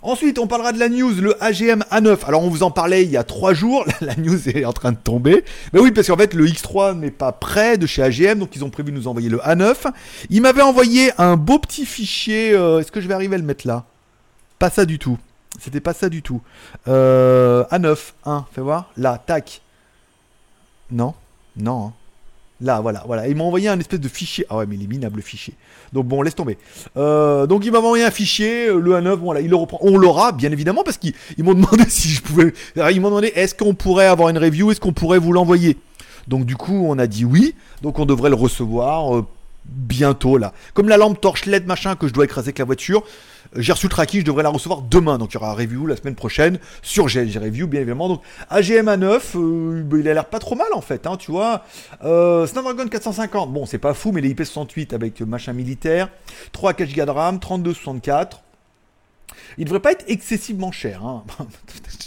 Ensuite, 0.04 0.40
on 0.40 0.48
parlera 0.48 0.72
de 0.72 0.80
la 0.80 0.90
news, 0.90 1.12
le 1.22 1.42
AGM 1.44 1.84
A9. 1.92 2.26
Alors, 2.26 2.44
on 2.44 2.50
vous 2.50 2.64
en 2.64 2.72
parlait 2.72 3.04
il 3.04 3.12
y 3.12 3.18
a 3.18 3.24
trois 3.24 3.54
jours. 3.54 3.86
La 4.02 4.16
news 4.16 4.50
est 4.50 4.66
en 4.66 4.74
train 4.74 4.94
de 4.94 4.98
tomber. 4.98 5.46
Mais 5.74 5.80
oui, 5.80 5.92
parce 5.92 6.08
qu'en 6.08 6.18
fait, 6.18 6.34
le 6.34 6.48
X3 6.48 6.98
n'est 6.98 7.12
pas 7.12 7.32
prêt 7.32 7.78
de 7.78 7.86
chez 7.86 8.02
AGM. 8.02 8.40
Donc, 8.40 8.56
ils 8.56 8.66
ont 8.66 8.72
prévu 8.72 8.92
de 8.92 8.98
nous 8.98 9.08
envoyer 9.08 9.30
le 9.30 9.38
A9. 9.38 9.76
Il 10.32 10.42
m'avait 10.42 10.64
envoyé 10.64 11.12
un 11.20 11.38
beau 11.38 11.60
petit 11.60 11.86
fichier. 11.86 12.54
Euh, 12.54 12.80
est-ce 12.80 12.92
que 12.92 13.00
je 13.00 13.08
vais 13.08 13.14
arriver 13.14 13.36
à 13.36 13.38
le 13.38 13.44
mettre 13.44 13.68
là? 13.68 13.86
Pas 14.58 14.72
ça 14.72 14.86
du 14.86 14.98
tout. 14.98 15.20
C'était 15.60 15.82
pas 15.82 15.94
ça 15.94 16.10
du 16.10 16.24
tout. 16.24 16.42
Euh, 16.88 17.64
A9, 17.66 17.98
1. 18.26 18.46
Fais 18.52 18.62
voir. 18.62 18.90
Là, 18.98 19.22
tac. 19.24 19.62
Non 20.90 21.14
Non. 21.56 21.88
Hein. 21.88 21.94
Là, 22.62 22.80
voilà, 22.80 23.04
voilà. 23.08 23.28
Il 23.28 23.36
m'a 23.36 23.44
envoyé 23.44 23.70
un 23.70 23.80
espèce 23.80 24.00
de 24.00 24.08
fichier. 24.08 24.46
Ah 24.50 24.58
ouais, 24.58 24.66
mais 24.68 24.76
il 24.76 24.84
est 24.84 24.88
minable 24.88 25.18
le 25.18 25.24
fichier. 25.24 25.56
Donc 25.94 26.06
bon, 26.06 26.22
laisse 26.22 26.36
tomber. 26.36 26.58
Euh, 26.96 27.48
donc 27.48 27.66
il 27.66 27.72
m'a 27.72 27.80
envoyé 27.80 28.04
un 28.04 28.12
fichier, 28.12 28.68
euh, 28.68 28.80
le 28.80 28.92
A9, 28.94 29.16
voilà, 29.16 29.42
il 29.42 29.50
le 29.50 29.56
reprend. 29.56 29.80
On 29.82 29.98
l'aura, 29.98 30.32
bien 30.32 30.52
évidemment, 30.52 30.84
parce 30.84 30.98
qu'ils 30.98 31.14
m'ont 31.40 31.54
demandé 31.56 31.86
si 31.88 32.10
je 32.10 32.22
pouvais. 32.22 32.54
Ils 32.76 33.02
m'ont 33.02 33.10
demandé 33.10 33.32
est-ce 33.36 33.56
qu'on 33.56 33.74
pourrait 33.74 34.06
avoir 34.06 34.30
une 34.30 34.38
review, 34.38 34.72
est-ce 34.72 34.80
qu'on 34.80 34.94
pourrait 34.94 35.20
vous 35.20 35.34
l'envoyer? 35.34 35.78
Donc 36.28 36.46
du 36.46 36.56
coup, 36.56 36.86
on 36.88 37.00
a 37.00 37.08
dit 37.08 37.26
oui. 37.26 37.56
Donc 37.82 37.98
on 37.98 38.06
devrait 38.06 38.30
le 38.30 38.36
recevoir 38.36 39.18
euh, 39.18 39.26
bientôt 39.66 40.38
là. 40.38 40.54
Comme 40.76 40.88
la 40.88 40.98
lampe 40.98 41.20
torche 41.20 41.48
LED 41.48 41.66
machin 41.66 41.96
que 41.96 42.08
je 42.08 42.14
dois 42.14 42.26
écraser 42.26 42.50
avec 42.50 42.60
la 42.60 42.66
voiture. 42.66 43.04
J'ai 43.56 43.74
reçu 43.74 43.88
le 43.88 43.92
tracking, 43.92 44.22
je 44.22 44.26
devrais 44.26 44.44
la 44.44 44.50
recevoir 44.50 44.82
demain. 44.82 45.18
Donc 45.18 45.32
il 45.32 45.34
y 45.34 45.38
aura 45.38 45.52
un 45.52 45.56
review 45.56 45.86
la 45.86 45.98
semaine 45.98 46.16
prochaine 46.16 46.58
sur 46.82 47.08
GLG 47.08 47.38
Review, 47.38 47.68
bien 47.68 47.82
évidemment. 47.82 48.08
Donc 48.08 48.22
AGM 48.50 48.88
A9, 48.88 49.22
euh, 49.36 50.00
il 50.00 50.08
a 50.08 50.14
l'air 50.14 50.26
pas 50.26 50.40
trop 50.40 50.56
mal 50.56 50.68
en 50.74 50.82
fait, 50.82 51.06
hein, 51.06 51.18
tu 51.18 51.32
vois. 51.32 51.64
Euh, 52.04 52.48
Snapdragon 52.48 52.88
450, 52.88 53.52
bon, 53.52 53.66
c'est 53.66 53.78
pas 53.78 53.94
fou, 53.94 54.12
mais 54.14 54.22
les 54.22 54.34
IP68 54.34 54.96
avec 54.96 55.22
machin 55.22 55.54
militaire, 55.54 56.10
3 56.54 56.72
à 56.72 56.74
4 56.74 56.96
Go 56.96 57.06
de 57.06 57.12
RAM, 57.12 57.40
32 57.40 57.74
64. 57.74 58.42
Il 59.58 59.66
devrait 59.66 59.80
pas 59.80 59.92
être 59.92 60.06
excessivement 60.08 60.72
cher. 60.72 61.06
Hein. 61.06 61.24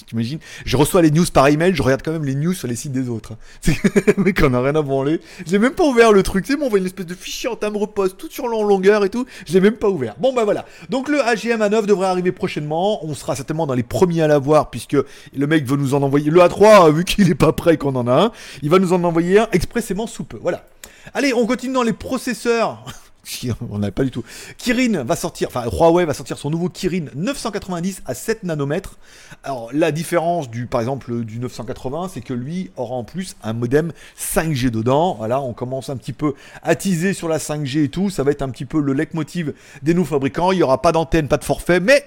T'imagines? 0.06 0.38
Je 0.64 0.76
reçois 0.76 1.02
les 1.02 1.10
news 1.10 1.24
par 1.32 1.48
email, 1.48 1.74
je 1.74 1.82
regarde 1.82 2.02
quand 2.02 2.12
même 2.12 2.24
les 2.24 2.34
news 2.34 2.54
sur 2.54 2.68
les 2.68 2.76
sites 2.76 2.92
des 2.92 3.08
autres. 3.08 3.32
Hein. 3.66 3.72
mec, 4.18 4.40
on 4.42 4.54
a 4.54 4.60
rien 4.60 4.74
à 4.74 4.82
branler. 4.82 5.20
J'ai 5.46 5.58
même 5.58 5.74
pas 5.74 5.84
ouvert 5.84 6.12
le 6.12 6.22
truc. 6.22 6.44
Tu 6.44 6.52
sais, 6.52 6.58
m'envoie 6.58 6.78
une 6.78 6.86
espèce 6.86 7.06
de 7.06 7.14
fichier 7.14 7.48
en 7.48 7.56
timbre 7.56 7.86
poste, 7.86 8.16
tout 8.16 8.30
sur 8.30 8.46
longueur 8.48 9.04
et 9.04 9.10
tout. 9.10 9.26
Je 9.46 9.52
l'ai 9.52 9.60
même 9.60 9.76
pas 9.76 9.88
ouvert. 9.88 10.14
Bon, 10.18 10.32
bah 10.32 10.44
voilà. 10.44 10.64
Donc 10.90 11.08
le 11.08 11.20
AGM 11.20 11.60
A9 11.60 11.86
devrait 11.86 12.06
arriver 12.06 12.32
prochainement. 12.32 13.04
On 13.04 13.14
sera 13.14 13.36
certainement 13.36 13.66
dans 13.66 13.74
les 13.74 13.82
premiers 13.82 14.22
à 14.22 14.28
l'avoir, 14.28 14.70
puisque 14.70 14.96
le 14.96 15.46
mec 15.46 15.66
veut 15.66 15.76
nous 15.76 15.94
en 15.94 16.02
envoyer. 16.02 16.30
Le 16.30 16.40
A3, 16.40 16.92
vu 16.92 17.04
qu'il 17.04 17.30
est 17.30 17.34
pas 17.34 17.52
prêt 17.52 17.76
qu'on 17.76 17.96
en 17.96 18.06
a 18.06 18.24
un, 18.24 18.32
il 18.62 18.70
va 18.70 18.78
nous 18.78 18.92
en 18.92 19.02
envoyer 19.04 19.38
un 19.40 19.48
expressément 19.52 20.06
sous 20.06 20.24
peu. 20.24 20.38
Voilà. 20.40 20.66
Allez, 21.12 21.34
on 21.34 21.46
continue 21.46 21.74
dans 21.74 21.82
les 21.82 21.92
processeurs. 21.92 22.84
on 23.70 23.78
n'avait 23.78 23.92
pas 23.92 24.04
du 24.04 24.10
tout. 24.10 24.24
Kirin 24.58 25.04
va 25.04 25.16
sortir, 25.16 25.48
enfin 25.48 25.64
Huawei 25.70 26.04
va 26.04 26.14
sortir 26.14 26.38
son 26.38 26.50
nouveau 26.50 26.68
Kirin 26.68 27.06
990 27.14 28.02
à 28.06 28.14
7 28.14 28.44
nanomètres. 28.44 28.96
Alors 29.42 29.70
la 29.72 29.92
différence 29.92 30.50
du, 30.50 30.66
par 30.66 30.80
exemple, 30.80 31.24
du 31.24 31.38
980, 31.38 32.10
c'est 32.12 32.20
que 32.20 32.34
lui 32.34 32.70
aura 32.76 32.94
en 32.94 33.04
plus 33.04 33.36
un 33.42 33.52
modem 33.52 33.92
5G 34.18 34.70
dedans. 34.70 35.14
Voilà, 35.14 35.40
on 35.40 35.52
commence 35.52 35.88
un 35.88 35.96
petit 35.96 36.12
peu 36.12 36.34
à 36.62 36.74
teaser 36.74 37.14
sur 37.14 37.28
la 37.28 37.38
5G 37.38 37.84
et 37.84 37.88
tout. 37.88 38.10
Ça 38.10 38.22
va 38.22 38.30
être 38.30 38.42
un 38.42 38.50
petit 38.50 38.64
peu 38.64 38.80
le 38.80 38.92
leitmotiv 38.92 39.54
des 39.82 39.94
nouveaux 39.94 40.14
fabricants. 40.14 40.52
Il 40.52 40.56
n'y 40.56 40.62
aura 40.62 40.80
pas 40.82 40.92
d'antenne, 40.92 41.28
pas 41.28 41.38
de 41.38 41.44
forfait, 41.44 41.80
mais 41.80 42.04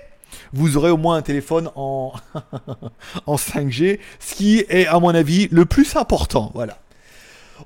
vous 0.53 0.77
aurez 0.77 0.89
au 0.89 0.97
moins 0.97 1.15
un 1.15 1.21
téléphone 1.21 1.69
en, 1.75 2.13
en 3.25 3.35
5G, 3.35 3.99
ce 4.19 4.35
qui 4.35 4.65
est 4.69 4.87
à 4.87 4.99
mon 4.99 5.09
avis 5.09 5.47
le 5.51 5.65
plus 5.65 5.95
important. 5.95 6.51
Voilà. 6.53 6.77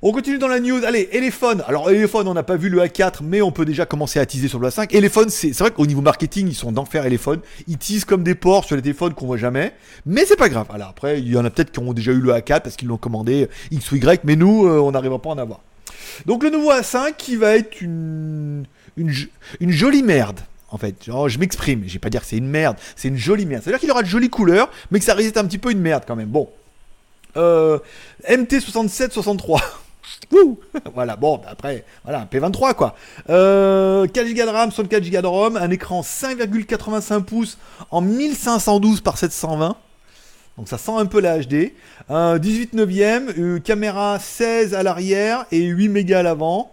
On 0.01 0.11
continue 0.11 0.37
dans 0.37 0.47
la 0.47 0.59
news. 0.59 0.83
Allez, 0.85 1.07
téléphone. 1.07 1.63
Alors, 1.67 1.87
téléphone, 1.87 2.27
on 2.27 2.33
n'a 2.33 2.43
pas 2.43 2.55
vu 2.55 2.69
le 2.69 2.79
A4, 2.79 3.19
mais 3.23 3.41
on 3.41 3.51
peut 3.51 3.65
déjà 3.65 3.85
commencer 3.85 4.19
à 4.19 4.25
teaser 4.25 4.47
sur 4.47 4.59
le 4.59 4.69
A5. 4.69 4.87
Téléphone, 4.87 5.29
c'est 5.29 5.57
vrai 5.59 5.71
qu'au 5.71 5.85
niveau 5.85 6.01
marketing, 6.01 6.47
ils 6.47 6.55
sont 6.55 6.71
d'enfer 6.71 7.03
téléphone. 7.03 7.41
Ils 7.67 7.77
teasent 7.77 8.05
comme 8.05 8.23
des 8.23 8.35
porcs 8.35 8.65
sur 8.65 8.75
les 8.75 8.81
téléphones 8.81 9.13
qu'on 9.13 9.27
voit 9.27 9.37
jamais. 9.37 9.73
Mais 10.05 10.25
c'est 10.25 10.37
pas 10.37 10.49
grave. 10.49 10.67
Alors, 10.73 10.89
après, 10.89 11.19
il 11.19 11.29
y 11.29 11.37
en 11.37 11.43
a 11.43 11.49
peut-être 11.49 11.71
qui 11.71 11.79
ont 11.79 11.93
déjà 11.93 12.11
eu 12.11 12.19
le 12.19 12.31
A4 12.31 12.61
parce 12.61 12.75
qu'ils 12.77 12.87
l'ont 12.87 12.97
commandé 12.97 13.49
X 13.71 13.91
ou 13.91 13.97
Y, 13.97 14.23
mais 14.23 14.35
nous, 14.35 14.65
euh, 14.65 14.79
on 14.79 14.91
n'arrivera 14.91 15.21
pas 15.21 15.29
à 15.29 15.33
en 15.33 15.37
avoir. 15.37 15.59
Donc, 16.25 16.43
le 16.43 16.49
nouveau 16.49 16.71
A5 16.71 17.15
qui 17.17 17.35
va 17.35 17.55
être 17.57 17.81
une, 17.81 18.65
jolie 19.59 20.03
merde 20.03 20.39
en 20.69 20.77
fait. 20.77 20.95
Je 21.05 21.37
m'exprime, 21.37 21.83
je 21.85 21.93
vais 21.93 21.99
pas 21.99 22.09
dire 22.09 22.21
que 22.21 22.27
c'est 22.27 22.37
une 22.37 22.47
merde, 22.47 22.77
c'est 22.95 23.09
une 23.09 23.17
jolie 23.17 23.45
merde. 23.45 23.61
C'est-à-dire 23.61 23.81
qu'il 23.81 23.91
aura 23.91 24.03
de 24.03 24.07
jolies 24.07 24.29
couleurs, 24.29 24.71
mais 24.89 24.99
que 24.99 25.05
ça 25.05 25.13
résiste 25.13 25.35
un 25.35 25.43
petit 25.43 25.57
peu 25.57 25.69
une 25.69 25.81
merde 25.81 26.03
quand 26.07 26.15
même. 26.15 26.29
Bon. 26.29 26.49
Euh, 27.37 27.79
MT6763. 28.29 29.61
voilà, 30.93 31.15
bon, 31.15 31.37
bah, 31.37 31.49
après, 31.51 31.85
voilà, 32.03 32.21
un 32.21 32.25
P23 32.25 32.73
quoi. 32.75 32.95
Euh, 33.29 34.07
4 34.07 34.27
Go 34.27 34.45
de 34.45 34.49
RAM, 34.49 34.71
64 34.71 35.09
Go 35.09 35.21
de 35.21 35.27
ROM, 35.27 35.57
un 35.57 35.69
écran 35.69 36.01
5,85 36.01 37.23
pouces 37.23 37.57
en 37.89 38.01
1512 38.01 39.01
par 39.01 39.17
720. 39.17 39.75
Donc 40.57 40.67
ça 40.67 40.77
sent 40.77 40.91
un 40.95 41.05
peu 41.05 41.21
la 41.21 41.39
HD. 41.39 41.73
Un 42.09 42.37
18 42.37 42.73
neuvième, 42.73 43.31
une 43.35 43.61
caméra 43.61 44.19
16 44.19 44.73
à 44.73 44.83
l'arrière 44.83 45.45
et 45.51 45.61
8 45.61 45.89
mégas 45.89 46.19
à 46.19 46.23
l'avant. 46.23 46.71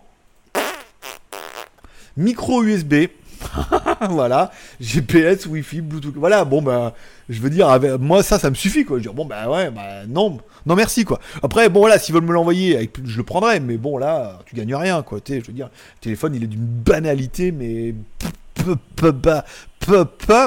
Micro 2.16 2.64
USB. 2.64 3.06
voilà, 4.10 4.50
GPS, 4.80 5.46
Wi-Fi, 5.46 5.80
Bluetooth. 5.80 6.14
Voilà, 6.16 6.44
bon 6.44 6.62
bah, 6.62 6.94
je 7.28 7.40
veux 7.40 7.50
dire, 7.50 7.68
moi 8.00 8.22
ça, 8.22 8.38
ça 8.38 8.50
me 8.50 8.54
suffit 8.54 8.84
quoi. 8.84 8.96
Je 8.96 8.98
veux 8.98 9.02
dire, 9.02 9.14
bon 9.14 9.24
bah 9.24 9.48
ouais, 9.50 9.70
bah 9.70 10.06
non, 10.08 10.38
non 10.66 10.74
merci 10.74 11.04
quoi. 11.04 11.20
Après, 11.42 11.68
bon 11.68 11.80
voilà, 11.80 11.98
s'ils 11.98 12.14
veulent 12.14 12.24
me 12.24 12.32
l'envoyer, 12.32 12.90
je 13.04 13.16
le 13.16 13.22
prendrai, 13.22 13.60
mais 13.60 13.76
bon 13.76 13.98
là, 13.98 14.38
tu 14.46 14.54
gagnes 14.54 14.74
rien 14.74 15.02
quoi. 15.02 15.20
Tu 15.20 15.40
je 15.40 15.46
veux 15.46 15.52
dire, 15.52 15.66
le 15.66 16.00
téléphone 16.00 16.34
il 16.34 16.44
est 16.44 16.48
d'une 16.48 16.66
banalité, 16.66 17.52
mais 17.52 17.94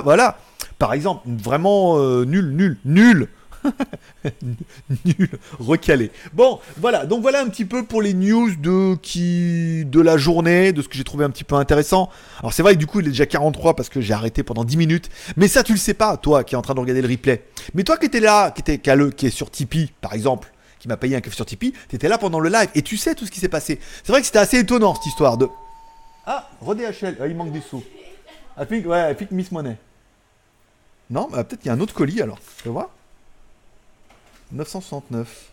voilà. 0.03 0.38
Par 0.79 0.93
exemple, 0.93 1.21
vraiment 1.27 2.00
euh, 2.00 2.25
nul, 2.25 2.55
nul, 2.55 2.77
nul. 2.86 3.27
Nul, 5.06 5.30
recalé. 5.60 6.12
Bon, 6.34 6.60
voilà, 6.77 7.06
donc 7.06 7.22
voilà 7.22 7.41
un 7.41 7.50
petit 7.50 7.65
peu 7.65 7.84
pour 7.84 8.01
les 8.01 8.13
news 8.13 8.56
de 8.56 8.96
qui 8.96 9.86
de 9.86 10.01
la 10.01 10.18
journée, 10.18 10.72
de 10.72 10.82
ce 10.82 10.88
que 10.88 10.96
j'ai 10.96 11.03
trouvé 11.03 11.25
un 11.25 11.30
petit 11.30 11.44
peu 11.44 11.56
intéressant. 11.56 12.10
Alors 12.39 12.53
c'est 12.53 12.63
vrai 12.63 12.74
que 12.74 12.80
du 12.80 12.88
coup 12.88 13.00
il 13.00 13.08
est 13.08 13.12
déjà 13.12 13.25
43 13.25 13.75
parce 13.75 13.89
que 13.89 14.01
j'ai 14.01 14.13
arrêté 14.13 14.44
pendant 14.44 14.63
10 14.63 14.77
minutes, 14.77 15.10
mais 15.38 15.48
ça 15.48 15.63
tu 15.63 15.74
le 15.74 15.77
sais 15.77 15.94
pas, 15.94 16.18
toi 16.18 16.44
qui 16.44 16.56
es 16.56 16.58
en 16.58 16.62
train 16.62 16.74
de 16.74 16.80
regarder 16.80 17.01
le 17.01 17.08
replay. 17.08 17.44
Mais 17.74 17.84
toi 17.84 17.98
qui 17.98 18.06
étais 18.08 18.20
là, 18.20 18.51
qui 18.51 18.62
était 18.62 18.80
qui 18.80 19.25
est 19.25 19.30
sur 19.30 19.50
Tipeee 19.51 19.91
par 20.01 20.13
exemple, 20.13 20.51
qui 20.80 20.88
m'a 20.88 20.98
payé 20.98 21.15
un 21.15 21.22
café 21.22 21.36
sur 21.36 21.46
Tipeee, 21.46 21.74
t'étais 21.88 22.08
là 22.08 22.18
pendant 22.18 22.39
le 22.39 22.50
live 22.50 22.70
et 22.75 22.82
tu 22.82 22.98
sais 22.98 23.15
tout 23.15 23.25
ce 23.25 23.32
qui 23.32 23.39
s'est 23.39 23.50
passé. 23.50 23.80
C'est 24.03 24.12
vrai 24.12 24.22
que 24.22 24.25
c'était 24.25 24.39
assez 24.39 24.60
étonnant 24.60 24.96
cette 24.96 25.06
histoire 25.06 25.38
de. 25.38 25.48
Ah, 26.25 26.50
ReDHL, 26.62 27.18
ah, 27.20 27.27
il 27.27 27.36
manque 27.36 27.51
des 27.51 27.62
sous. 27.62 27.84
I 28.60 28.65
think, 28.68 28.86
ouais, 28.86 29.13
I 29.13 29.27
Miss 29.32 29.51
Money. 29.51 29.77
Non, 31.10 31.27
bah, 31.32 31.44
peut-être 31.44 31.62
qu'il 31.62 31.68
y 31.68 31.72
a 31.72 31.74
un 31.74 31.80
autre 31.80 31.94
colis 31.94 32.22
alors. 32.22 32.39
Tu 32.62 32.70
voir 32.70 32.89
969. 34.51 35.51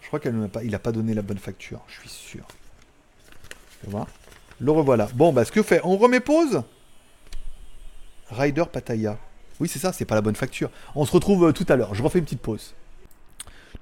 Je 0.00 0.06
crois 0.06 0.18
qu'il 0.18 0.32
n'a 0.32 0.48
pas, 0.48 0.60
pas 0.78 0.92
donné 0.92 1.14
la 1.14 1.22
bonne 1.22 1.38
facture, 1.38 1.80
je 1.86 2.00
suis 2.00 2.08
sûr. 2.08 2.44
Vois? 3.84 4.08
Le 4.58 4.72
revoilà. 4.72 5.08
Bon, 5.14 5.32
bah 5.32 5.44
ce 5.44 5.52
que 5.52 5.62
fait, 5.62 5.80
on 5.84 5.96
remet 5.96 6.20
pause? 6.20 6.62
Rider 8.30 8.64
Pataya. 8.70 9.18
Oui, 9.60 9.68
c'est 9.68 9.78
ça, 9.78 9.92
c'est 9.92 10.04
pas 10.04 10.14
la 10.14 10.20
bonne 10.20 10.36
facture. 10.36 10.70
On 10.94 11.06
se 11.06 11.12
retrouve 11.12 11.48
euh, 11.48 11.52
tout 11.52 11.66
à 11.68 11.76
l'heure. 11.76 11.94
Je 11.94 12.02
refais 12.02 12.18
une 12.18 12.24
petite 12.24 12.40
pause. 12.40 12.74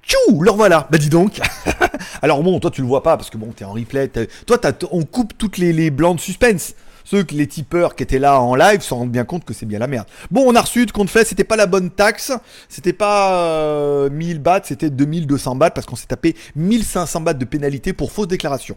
Tchou 0.03 0.43
Le 0.43 0.50
revoilà 0.50 0.87
Bah 0.91 0.99
dis 0.99 1.09
donc 1.09 1.41
Alors 2.23 2.43
bon, 2.43 2.61
toi 2.61 2.71
tu 2.71 2.83
le 2.83 2.87
vois 2.87 3.03
pas 3.03 3.17
parce 3.17 3.31
que 3.31 3.37
bon, 3.37 3.53
t'es 3.53 3.65
en 3.65 3.73
replay. 3.73 4.09
Toi, 4.09 4.59
on 4.93 5.05
coupe 5.05 5.37
toutes 5.37 5.59
les, 5.59 5.73
les 5.73 5.91
blancs 5.91 6.17
de 6.17 6.21
suspense. 6.21 6.75
Ceux 7.11 7.23
que 7.23 7.35
les 7.35 7.47
tipeurs 7.47 7.97
qui 7.97 8.03
étaient 8.03 8.19
là 8.19 8.38
en 8.38 8.55
live 8.55 8.83
se 8.83 8.93
rendent 8.93 9.11
bien 9.11 9.25
compte 9.25 9.47
que 9.47 9.55
c'est 9.55 9.65
bien 9.65 9.79
la 9.79 9.87
merde. 9.87 10.07
Bon, 10.31 10.45
on 10.47 10.55
a 10.55 10.61
reçu 10.61 10.85
de 10.85 10.91
compte 10.91 11.09
fait, 11.09 11.25
c'était 11.25 11.43
pas 11.43 11.57
la 11.57 11.65
bonne 11.65 11.88
taxe. 11.88 12.33
C'était 12.69 12.93
pas 12.93 14.11
1000 14.11 14.37
euh, 14.37 14.38
bahts, 14.38 14.61
c'était 14.65 14.91
2200 14.91 15.57
bahts 15.57 15.71
parce 15.71 15.87
qu'on 15.87 15.97
s'est 15.97 16.07
tapé 16.07 16.37
1500 16.55 17.23
bahts 17.23 17.33
de 17.33 17.47
pénalité 17.47 17.95
pour 17.95 18.12
fausse 18.12 18.29
déclaration. 18.29 18.77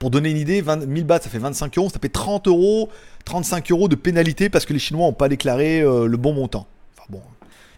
Pour 0.00 0.10
donner 0.10 0.30
une 0.30 0.38
idée, 0.38 0.62
20 0.62 0.80
000 0.92 1.06
bahts, 1.06 1.20
ça 1.20 1.30
fait 1.30 1.38
25 1.38 1.78
euros, 1.78 1.88
ça 1.90 2.00
fait 2.02 2.08
30 2.08 2.48
euros, 2.48 2.88
35 3.24 3.70
euros 3.70 3.86
de 3.86 3.94
pénalité 3.94 4.48
parce 4.50 4.66
que 4.66 4.72
les 4.72 4.80
Chinois 4.80 5.06
n'ont 5.06 5.12
pas 5.12 5.28
déclaré 5.28 5.80
euh, 5.80 6.06
le 6.06 6.16
bon 6.16 6.32
montant. 6.32 6.66
Enfin 6.98 7.06
bon, 7.08 7.22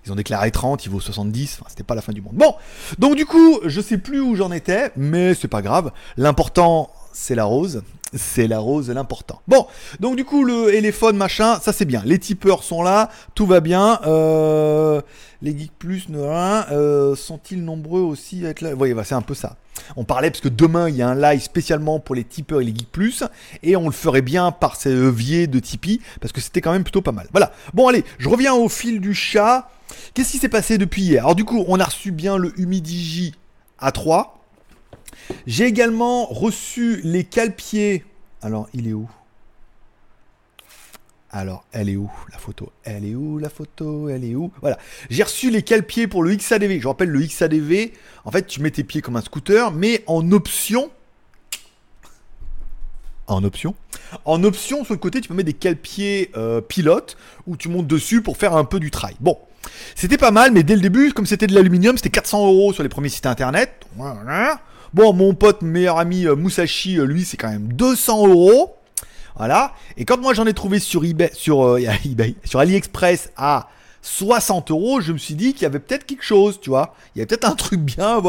ils 0.07 0.13
ont 0.13 0.17
déclaré 0.17 0.51
30, 0.51 0.87
il 0.87 0.89
vaut 0.89 1.01
70, 1.01 1.59
enfin, 1.61 1.67
c'était 1.69 1.83
pas 1.83 1.95
la 1.95 2.01
fin 2.01 2.15
du 2.15 2.23
monde. 2.23 2.33
Bon, 2.37 2.55
donc 2.99 3.15
du 3.15 3.27
coup, 3.27 3.61
je 3.67 3.83
sais 3.83 3.99
plus 3.99 4.21
où 4.21 4.37
j'en 4.37 4.53
étais, 4.53 4.91
mais 4.97 5.35
c'est 5.35 5.49
pas 5.49 5.61
grave. 5.61 5.93
L'important, 6.17 6.91
c'est 7.13 7.35
la 7.35 7.45
rose. 7.45 7.83
C'est 8.15 8.47
la 8.47 8.59
rose 8.59 8.91
l'important. 8.91 9.41
Bon, 9.49 9.67
donc 10.01 10.17
du 10.17 10.25
coup, 10.25 10.45
le 10.45 10.71
téléphone, 10.71 11.17
machin, 11.17 11.59
ça 11.61 11.73
c'est 11.73 11.87
bien. 11.87 12.03
Les 12.05 12.19
tipeurs 12.19 12.63
sont 12.63 12.83
là, 12.83 13.09
tout 13.35 13.47
va 13.47 13.61
bien. 13.61 14.01
Euh, 14.07 15.01
les 15.41 15.59
Geeks 15.59 15.73
Plus, 15.79 16.07
euh, 16.11 17.17
sont-ils 17.17 17.65
nombreux 17.65 18.03
aussi 18.03 18.45
à 18.47 18.51
être 18.51 18.61
là? 18.61 18.73
Vous 18.73 18.79
voyez, 18.79 18.93
bah, 18.93 19.05
c'est 19.05 19.15
un 19.15 19.23
peu 19.23 19.35
ça. 19.35 19.57
On 19.97 20.05
parlait 20.05 20.31
parce 20.31 20.43
que 20.43 20.51
demain, 20.51 20.91
il 20.91 20.97
y 20.97 21.03
a 21.03 21.09
un 21.09 21.15
live 21.15 21.41
spécialement 21.41 22.01
pour 22.01 22.15
les 22.15 22.25
tipeurs 22.25 22.61
et 22.61 22.65
les 22.65 22.75
Geeks 22.75 22.93
Plus. 22.93 23.25
Et 23.63 23.77
on 23.77 23.87
le 23.87 23.93
ferait 23.93 24.23
bien 24.23 24.53
par 24.53 24.77
ces 24.77 24.93
leviers 24.93 25.47
de 25.47 25.59
Tipeee, 25.59 26.01
parce 26.21 26.33
que 26.33 26.41
c'était 26.43 26.61
quand 26.61 26.73
même 26.73 26.85
plutôt 26.85 27.03
pas 27.03 27.13
mal. 27.13 27.29
Voilà. 27.33 27.53
Bon, 27.73 27.89
allez, 27.89 28.05
je 28.19 28.29
reviens 28.29 28.53
au 28.53 28.69
fil 28.69 29.01
du 29.01 29.15
chat. 29.15 29.71
Qu'est-ce 30.13 30.33
qui 30.33 30.39
s'est 30.39 30.49
passé 30.49 30.77
depuis 30.77 31.03
hier? 31.03 31.25
Alors 31.25 31.35
du 31.35 31.45
coup, 31.45 31.65
on 31.67 31.81
a 31.81 31.85
reçu 31.85 32.13
bien 32.13 32.37
le 32.37 32.53
Humidigi 32.61 33.35
A3. 33.81 34.27
J'ai 35.47 35.65
également 35.65 36.27
reçu 36.27 37.01
les 37.05 37.25
calpiers. 37.25 38.05
Alors, 38.43 38.69
il 38.75 38.89
est 38.89 38.93
où? 38.93 39.09
Alors, 41.35 41.65
elle 41.73 41.89
est 41.89 41.97
où? 41.97 42.11
La 42.31 42.39
photo 42.39 42.71
Elle 42.85 43.07
est 43.07 43.15
où 43.15 43.39
la 43.39 43.49
photo? 43.49 44.11
Elle 44.11 44.25
est 44.25 44.35
où? 44.35 44.53
Voilà. 44.61 44.79
J'ai 45.09 45.23
reçu 45.23 45.51
les 45.51 45.63
calpiers 45.63 46.07
pour 46.07 46.23
le 46.23 46.35
XADV. 46.35 46.79
Je 46.79 46.87
rappelle, 46.87 47.09
le 47.09 47.21
XADV, 47.21 47.93
en 48.25 48.31
fait, 48.31 48.47
tu 48.47 48.61
mets 48.61 48.71
tes 48.71 48.85
pieds 48.85 49.01
comme 49.01 49.17
un 49.17 49.23
scooter, 49.23 49.73
mais 49.73 50.05
en 50.07 50.31
option. 50.31 50.91
En 53.29 53.45
option 53.45 53.75
En 54.27 54.45
option, 54.45 54.85
sur 54.85 54.93
le 54.93 54.99
côté, 54.99 55.23
tu 55.23 55.29
peux 55.29 55.35
mettre 55.35 55.47
des 55.47 55.55
calpiers 55.55 56.31
euh, 56.37 56.61
pilotes 56.61 57.17
où 57.47 57.57
tu 57.57 57.71
montes 57.71 57.87
dessus 57.87 58.21
pour 58.21 58.37
faire 58.37 58.55
un 58.55 58.65
peu 58.65 58.79
du 58.79 58.91
trail. 58.91 59.15
Bon, 59.21 59.39
c'était 59.95 60.19
pas 60.19 60.33
mal, 60.33 60.53
mais 60.53 60.63
dès 60.63 60.75
le 60.75 60.83
début, 60.83 61.13
comme 61.13 61.25
c'était 61.25 61.47
de 61.47 61.55
l'aluminium, 61.55 61.97
c'était 61.97 62.11
400 62.11 62.47
euros 62.47 62.75
sur 62.75 62.83
les 62.83 62.91
premiers 62.91 63.09
sites 63.09 63.25
internet. 63.25 63.87
Voilà. 63.97 64.61
Bon, 64.95 65.15
mon 65.15 65.35
pote, 65.35 65.63
meilleur 65.63 65.99
ami 65.99 66.27
euh, 66.27 66.37
Musashi, 66.37 66.99
euh, 66.99 67.05
lui, 67.05 67.25
c'est 67.25 67.39
quand 67.39 67.49
même 67.49 67.73
200 67.73 68.29
euros. 68.29 68.77
Voilà. 69.37 69.73
Et 69.97 70.05
quand 70.05 70.21
moi 70.21 70.35
j'en 70.35 70.47
ai 70.47 70.53
trouvé 70.53 70.79
sur 70.79 71.03
eBay, 71.05 71.31
sur, 71.33 71.65
euh, 71.65 71.81
eBay, 72.05 72.35
sur 72.45 72.61
AliExpress 72.61 73.31
à 73.37 73.69
60 74.03 74.73
euros, 74.73 75.01
je 75.01 75.13
me 75.13 75.19
suis 75.19 75.35
dit 75.35 75.53
qu'il 75.55 75.63
y 75.63 75.67
avait 75.67 75.79
peut-être 75.79 76.05
quelque 76.05 76.25
chose, 76.25 76.59
tu 76.61 76.71
vois. 76.71 76.95
Il 77.15 77.21
y 77.21 77.23
a 77.23 77.27
peut-être 77.27 77.49
un 77.49 77.55
truc 77.55 77.81
bien. 77.81 78.21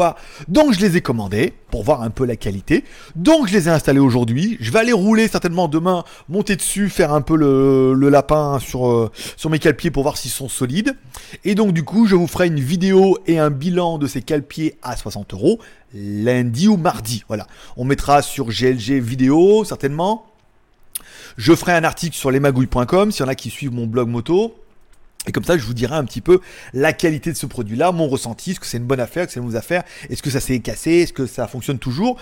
Donc 0.48 0.72
je 0.72 0.80
les 0.80 0.96
ai 0.96 1.00
commandés 1.00 1.52
pour 1.70 1.82
voir 1.82 2.02
un 2.02 2.10
peu 2.10 2.24
la 2.24 2.36
qualité. 2.36 2.84
Donc 3.16 3.48
je 3.48 3.52
les 3.52 3.68
ai 3.68 3.70
installés 3.70 3.98
aujourd'hui. 3.98 4.56
Je 4.60 4.70
vais 4.70 4.78
aller 4.78 4.92
rouler 4.92 5.26
certainement 5.26 5.66
demain, 5.66 6.04
monter 6.28 6.54
dessus, 6.54 6.88
faire 6.88 7.12
un 7.12 7.22
peu 7.22 7.36
le, 7.36 8.08
lapin 8.08 8.60
sur, 8.60 8.86
euh, 8.86 9.10
sur 9.36 9.50
mes 9.50 9.58
calpiers 9.58 9.90
pour 9.90 10.04
voir 10.04 10.16
s'ils 10.16 10.30
sont 10.30 10.48
solides. 10.48 10.96
Et 11.44 11.56
donc 11.56 11.72
du 11.72 11.82
coup, 11.82 12.06
je 12.06 12.14
vous 12.14 12.28
ferai 12.28 12.46
une 12.46 12.60
vidéo 12.60 13.18
et 13.26 13.40
un 13.40 13.50
bilan 13.50 13.98
de 13.98 14.06
ces 14.06 14.22
calpiers 14.22 14.78
à 14.82 14.96
60 14.96 15.34
euros 15.34 15.58
lundi 15.92 16.68
ou 16.68 16.76
mardi. 16.76 17.24
Voilà. 17.28 17.46
On 17.76 17.84
mettra 17.84 18.22
sur 18.22 18.46
GLG 18.50 19.00
vidéo 19.00 19.64
certainement. 19.64 20.26
Je 21.36 21.54
ferai 21.54 21.72
un 21.72 21.84
article 21.84 22.14
sur 22.16 22.30
lesmagouilles.com 22.30 23.10
s'il 23.10 23.24
y 23.24 23.26
en 23.26 23.28
a 23.28 23.34
qui 23.34 23.50
suivent 23.50 23.72
mon 23.72 23.86
blog 23.86 24.08
moto. 24.08 24.54
Et 25.26 25.32
comme 25.32 25.44
ça, 25.44 25.56
je 25.56 25.64
vous 25.64 25.74
dirai 25.74 25.94
un 25.94 26.04
petit 26.04 26.20
peu 26.20 26.40
la 26.72 26.92
qualité 26.92 27.32
de 27.32 27.36
ce 27.36 27.46
produit-là, 27.46 27.92
mon 27.92 28.08
ressenti, 28.08 28.52
est-ce 28.52 28.60
que 28.60 28.66
c'est 28.66 28.76
une 28.76 28.84
bonne 28.84 29.00
affaire, 29.00 29.26
que 29.26 29.32
c'est 29.32 29.40
une 29.40 29.46
mauvaise 29.46 29.58
affaire, 29.58 29.82
est-ce 30.10 30.22
que 30.22 30.30
ça 30.30 30.40
s'est 30.40 30.58
cassé, 30.60 30.90
est-ce 30.90 31.12
que 31.12 31.26
ça 31.26 31.46
fonctionne 31.46 31.78
toujours. 31.78 32.18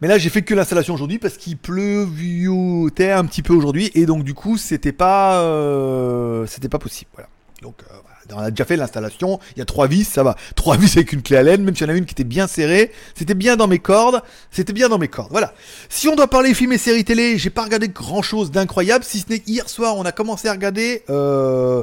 Mais 0.00 0.08
là, 0.08 0.18
j'ai 0.18 0.30
fait 0.30 0.42
que 0.42 0.54
l'installation 0.54 0.94
aujourd'hui 0.94 1.18
parce 1.18 1.36
qu'il 1.38 1.56
pleuviotait 1.56 3.10
un 3.10 3.24
petit 3.24 3.42
peu 3.42 3.54
aujourd'hui 3.54 3.90
et 3.94 4.06
donc 4.06 4.24
du 4.24 4.34
coup, 4.34 4.58
c'était 4.58 4.92
pas, 4.92 5.40
euh, 5.42 6.46
c'était 6.46 6.68
pas 6.68 6.78
possible. 6.78 7.10
Voilà. 7.14 7.28
Donc, 7.62 7.76
euh, 7.90 7.96
on 8.34 8.38
a 8.38 8.50
déjà 8.50 8.64
fait 8.64 8.76
l'installation, 8.76 9.38
il 9.54 9.58
y 9.60 9.62
a 9.62 9.64
trois 9.64 9.86
vis, 9.86 10.04
ça 10.04 10.22
va. 10.22 10.36
Trois 10.54 10.76
vis 10.78 10.96
avec 10.96 11.12
une 11.12 11.22
clé 11.22 11.36
à 11.36 11.42
laine, 11.42 11.62
même 11.62 11.74
s'il 11.74 11.86
y 11.86 11.90
en 11.90 11.94
a 11.94 11.96
une 11.96 12.04
qui 12.04 12.12
était 12.12 12.24
bien 12.24 12.46
serrée, 12.46 12.92
c'était 13.14 13.34
bien 13.34 13.56
dans 13.56 13.68
mes 13.68 13.78
cordes, 13.78 14.22
c'était 14.50 14.72
bien 14.72 14.88
dans 14.88 14.98
mes 14.98 15.08
cordes. 15.08 15.30
Voilà. 15.30 15.54
Si 15.88 16.08
on 16.08 16.16
doit 16.16 16.28
parler 16.28 16.54
films 16.54 16.72
et 16.72 16.78
séries 16.78 17.04
télé, 17.04 17.38
j'ai 17.38 17.50
pas 17.50 17.64
regardé 17.64 17.88
grand 17.88 18.22
chose 18.22 18.50
d'incroyable, 18.50 19.04
si 19.04 19.20
ce 19.20 19.26
n'est 19.30 19.42
hier 19.46 19.68
soir, 19.68 19.96
on 19.96 20.04
a 20.04 20.12
commencé 20.12 20.48
à 20.48 20.52
regarder 20.52 21.02
euh, 21.10 21.82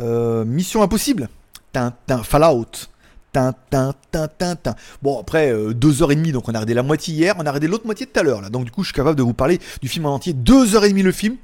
euh, 0.00 0.44
Mission 0.44 0.82
Impossible. 0.82 1.28
Tintin, 1.72 2.22
Fallout. 2.22 2.88
Tintin, 3.32 3.94
tintin, 4.10 4.26
tintin. 4.26 4.74
Bon, 5.02 5.20
après, 5.20 5.52
euh, 5.52 5.72
deux 5.72 6.02
heures 6.02 6.10
et 6.10 6.16
demie, 6.16 6.32
donc 6.32 6.48
on 6.48 6.52
a 6.52 6.58
regardé 6.58 6.74
la 6.74 6.82
moitié 6.82 7.14
hier, 7.14 7.34
on 7.36 7.42
a 7.42 7.50
regardé 7.50 7.68
l'autre 7.68 7.86
moitié 7.86 8.06
tout 8.06 8.18
à 8.18 8.24
l'heure, 8.24 8.40
là. 8.40 8.48
Donc, 8.48 8.64
du 8.64 8.72
coup, 8.72 8.82
je 8.82 8.88
suis 8.88 8.94
capable 8.94 9.16
de 9.16 9.22
vous 9.22 9.34
parler 9.34 9.60
du 9.80 9.88
film 9.88 10.06
en 10.06 10.14
entier. 10.14 10.32
Deux 10.32 10.74
heures 10.74 10.84
et 10.84 10.88
demie 10.88 11.02
le 11.02 11.12
film. 11.12 11.36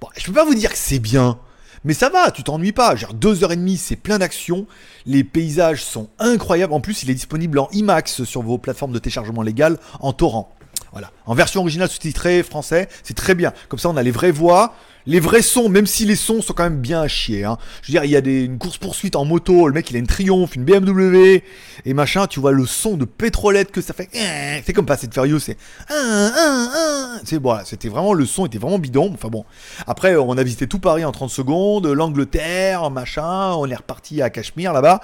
Bon, 0.00 0.06
je 0.16 0.24
peux 0.24 0.32
pas 0.32 0.44
vous 0.44 0.54
dire 0.54 0.70
que 0.70 0.78
c'est 0.78 1.00
bien. 1.00 1.38
Mais 1.84 1.94
ça 1.94 2.10
va, 2.10 2.30
tu 2.30 2.44
t'ennuies 2.44 2.72
pas. 2.72 2.94
Genre, 2.94 3.12
deux 3.12 3.42
heures 3.42 3.50
et 3.50 3.56
demie, 3.56 3.76
c'est 3.76 3.96
plein 3.96 4.18
d'action. 4.18 4.66
Les 5.04 5.24
paysages 5.24 5.82
sont 5.84 6.08
incroyables. 6.20 6.72
En 6.72 6.80
plus, 6.80 7.02
il 7.02 7.10
est 7.10 7.14
disponible 7.14 7.58
en 7.58 7.68
IMAX 7.72 8.22
sur 8.22 8.42
vos 8.42 8.58
plateformes 8.58 8.92
de 8.92 9.00
téléchargement 9.00 9.42
légal 9.42 9.78
en 9.98 10.12
torrent. 10.12 10.54
Voilà. 10.92 11.10
En 11.26 11.34
version 11.34 11.60
originale 11.60 11.88
sous-titrée 11.88 12.42
français, 12.42 12.88
c'est 13.02 13.14
très 13.14 13.34
bien. 13.34 13.52
Comme 13.68 13.78
ça, 13.78 13.88
on 13.88 13.96
a 13.96 14.02
les 14.02 14.10
vraies 14.10 14.30
voix 14.30 14.74
les 15.06 15.20
vrais 15.20 15.42
sons, 15.42 15.68
même 15.68 15.86
si 15.86 16.04
les 16.04 16.16
sons 16.16 16.42
sont 16.42 16.52
quand 16.52 16.64
même 16.64 16.80
bien 16.80 17.00
à 17.00 17.08
chier. 17.08 17.44
Hein. 17.44 17.58
Je 17.82 17.88
veux 17.88 17.92
dire, 17.92 18.04
il 18.04 18.10
y 18.10 18.16
a 18.16 18.44
une 18.44 18.58
course-poursuite 18.58 19.16
en 19.16 19.24
moto, 19.24 19.66
le 19.66 19.74
mec 19.74 19.90
il 19.90 19.96
a 19.96 19.98
une 19.98 20.06
Triumph, 20.06 20.54
une 20.56 20.64
BMW, 20.64 21.42
et 21.84 21.94
machin, 21.94 22.26
tu 22.26 22.40
vois 22.40 22.52
le 22.52 22.66
son 22.66 22.96
de 22.96 23.04
pétrolette 23.04 23.70
que 23.70 23.80
ça 23.80 23.94
fait. 23.94 24.08
C'est 24.64 24.72
comme 24.72 24.86
passer 24.86 25.06
de 25.06 25.14
Furious, 25.14 25.40
c'est. 25.40 25.56
C'est 27.24 27.40
voilà, 27.40 27.64
c'était 27.64 27.88
vraiment, 27.88 28.12
le 28.14 28.26
son 28.26 28.46
était 28.46 28.58
vraiment 28.58 28.78
bidon. 28.78 29.10
Enfin 29.14 29.28
bon. 29.28 29.44
Après, 29.86 30.16
on 30.16 30.36
a 30.36 30.42
visité 30.42 30.66
tout 30.66 30.78
Paris 30.78 31.04
en 31.04 31.12
30 31.12 31.30
secondes, 31.30 31.86
l'Angleterre, 31.86 32.90
machin, 32.90 33.52
on 33.54 33.66
est 33.66 33.74
reparti 33.74 34.22
à 34.22 34.30
Cachemire 34.30 34.72
là-bas. 34.72 35.00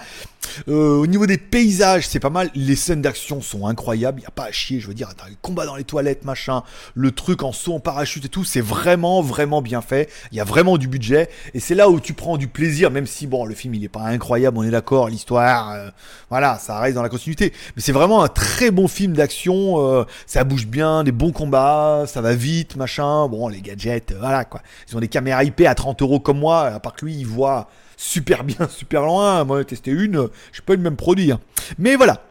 Euh, 0.69 0.97
au 0.97 1.07
niveau 1.07 1.27
des 1.27 1.39
paysages, 1.39 2.09
c'est 2.09 2.21
pas 2.21 2.31
mal. 2.31 2.51
Les 2.55 2.77
scènes 2.77 3.03
d'action 3.03 3.41
sont 3.41 3.67
incroyables. 3.67 4.21
Il 4.21 4.23
n'y 4.23 4.27
a 4.27 4.31
pas 4.31 4.45
à 4.45 4.53
chier. 4.53 4.81
Je 4.81 4.89
veux 4.89 4.95
dire, 4.95 5.11
les 5.29 5.37
combats 5.43 5.67
dans 5.67 5.77
les 5.77 5.85
toilettes, 5.85 6.25
machin, 6.25 6.63
le 6.95 7.13
truc 7.13 7.43
en 7.43 7.53
saut 7.53 7.75
en 7.75 7.81
parachute 7.81 8.25
et 8.25 8.29
tout, 8.29 8.45
c'est 8.45 8.61
vraiment, 8.61 9.23
vraiment 9.23 9.63
bien 9.63 9.83
fait. 9.83 9.88
Il 9.93 10.37
y 10.37 10.41
a 10.41 10.45
vraiment 10.45 10.79
du 10.79 10.89
budget. 10.89 11.29
Et 11.55 11.61
c'est 11.61 11.75
là 11.75 11.89
où 11.89 12.01
tu 12.01 12.15
prends 12.15 12.37
du 12.37 12.49
plaisir, 12.49 12.91
même 12.91 13.07
si, 13.07 13.27
bon, 13.27 13.45
le 13.45 13.55
film, 13.55 13.75
il 13.75 13.85
est 13.85 13.89
pas 13.89 14.03
incroyable, 14.03 14.59
on 14.59 14.63
est 14.63 14.71
d'accord. 14.71 15.09
L'histoire, 15.09 15.73
euh, 15.73 15.91
voilà, 16.31 16.59
ça 16.59 16.79
reste 16.79 16.95
dans 16.95 17.03
la 17.03 17.09
continuité. 17.09 17.53
Mais 17.77 17.83
c'est 17.83 17.93
vraiment 17.93 18.23
un 18.23 18.29
très 18.29 18.71
bon 18.71 18.89
film 18.89 19.15
d'action. 19.15 19.79
Euh, 19.79 20.05
ça 20.27 20.45
bouge 20.45 20.67
bien, 20.67 21.05
des 21.05 21.13
bons 21.13 21.33
combats, 21.33 22.05
ça 22.07 22.21
va 22.21 22.35
vite, 22.35 22.77
machin. 22.77 23.29
Bon, 23.29 23.49
les 23.49 23.61
gadgets, 23.61 24.15
voilà 24.19 24.45
quoi. 24.45 24.61
Ils 24.89 24.97
ont 24.97 25.01
des 25.01 25.09
caméras 25.09 25.45
IP 25.45 25.63
à 25.63 25.75
30 25.75 26.03
euros 26.03 26.21
comme 26.21 26.39
moi, 26.39 26.67
à 26.67 26.81
part 26.81 26.95
que 26.95 27.05
lui, 27.05 27.15
il 27.15 27.27
voit 27.27 27.69
super 27.97 28.45
bien, 28.45 28.69
super 28.69 29.03
loin. 29.03 29.45
Moi, 29.45 29.61
j'ai 29.61 29.67
testé 29.67 29.91
une, 29.91 30.29
j'ai 30.53 30.63
pas 30.63 30.75
eu 30.75 30.77
le 30.77 30.83
même 30.83 30.97
produit. 30.97 31.33
Hein. 31.33 31.41
Mais 31.79 31.97
voilà. 31.97 32.23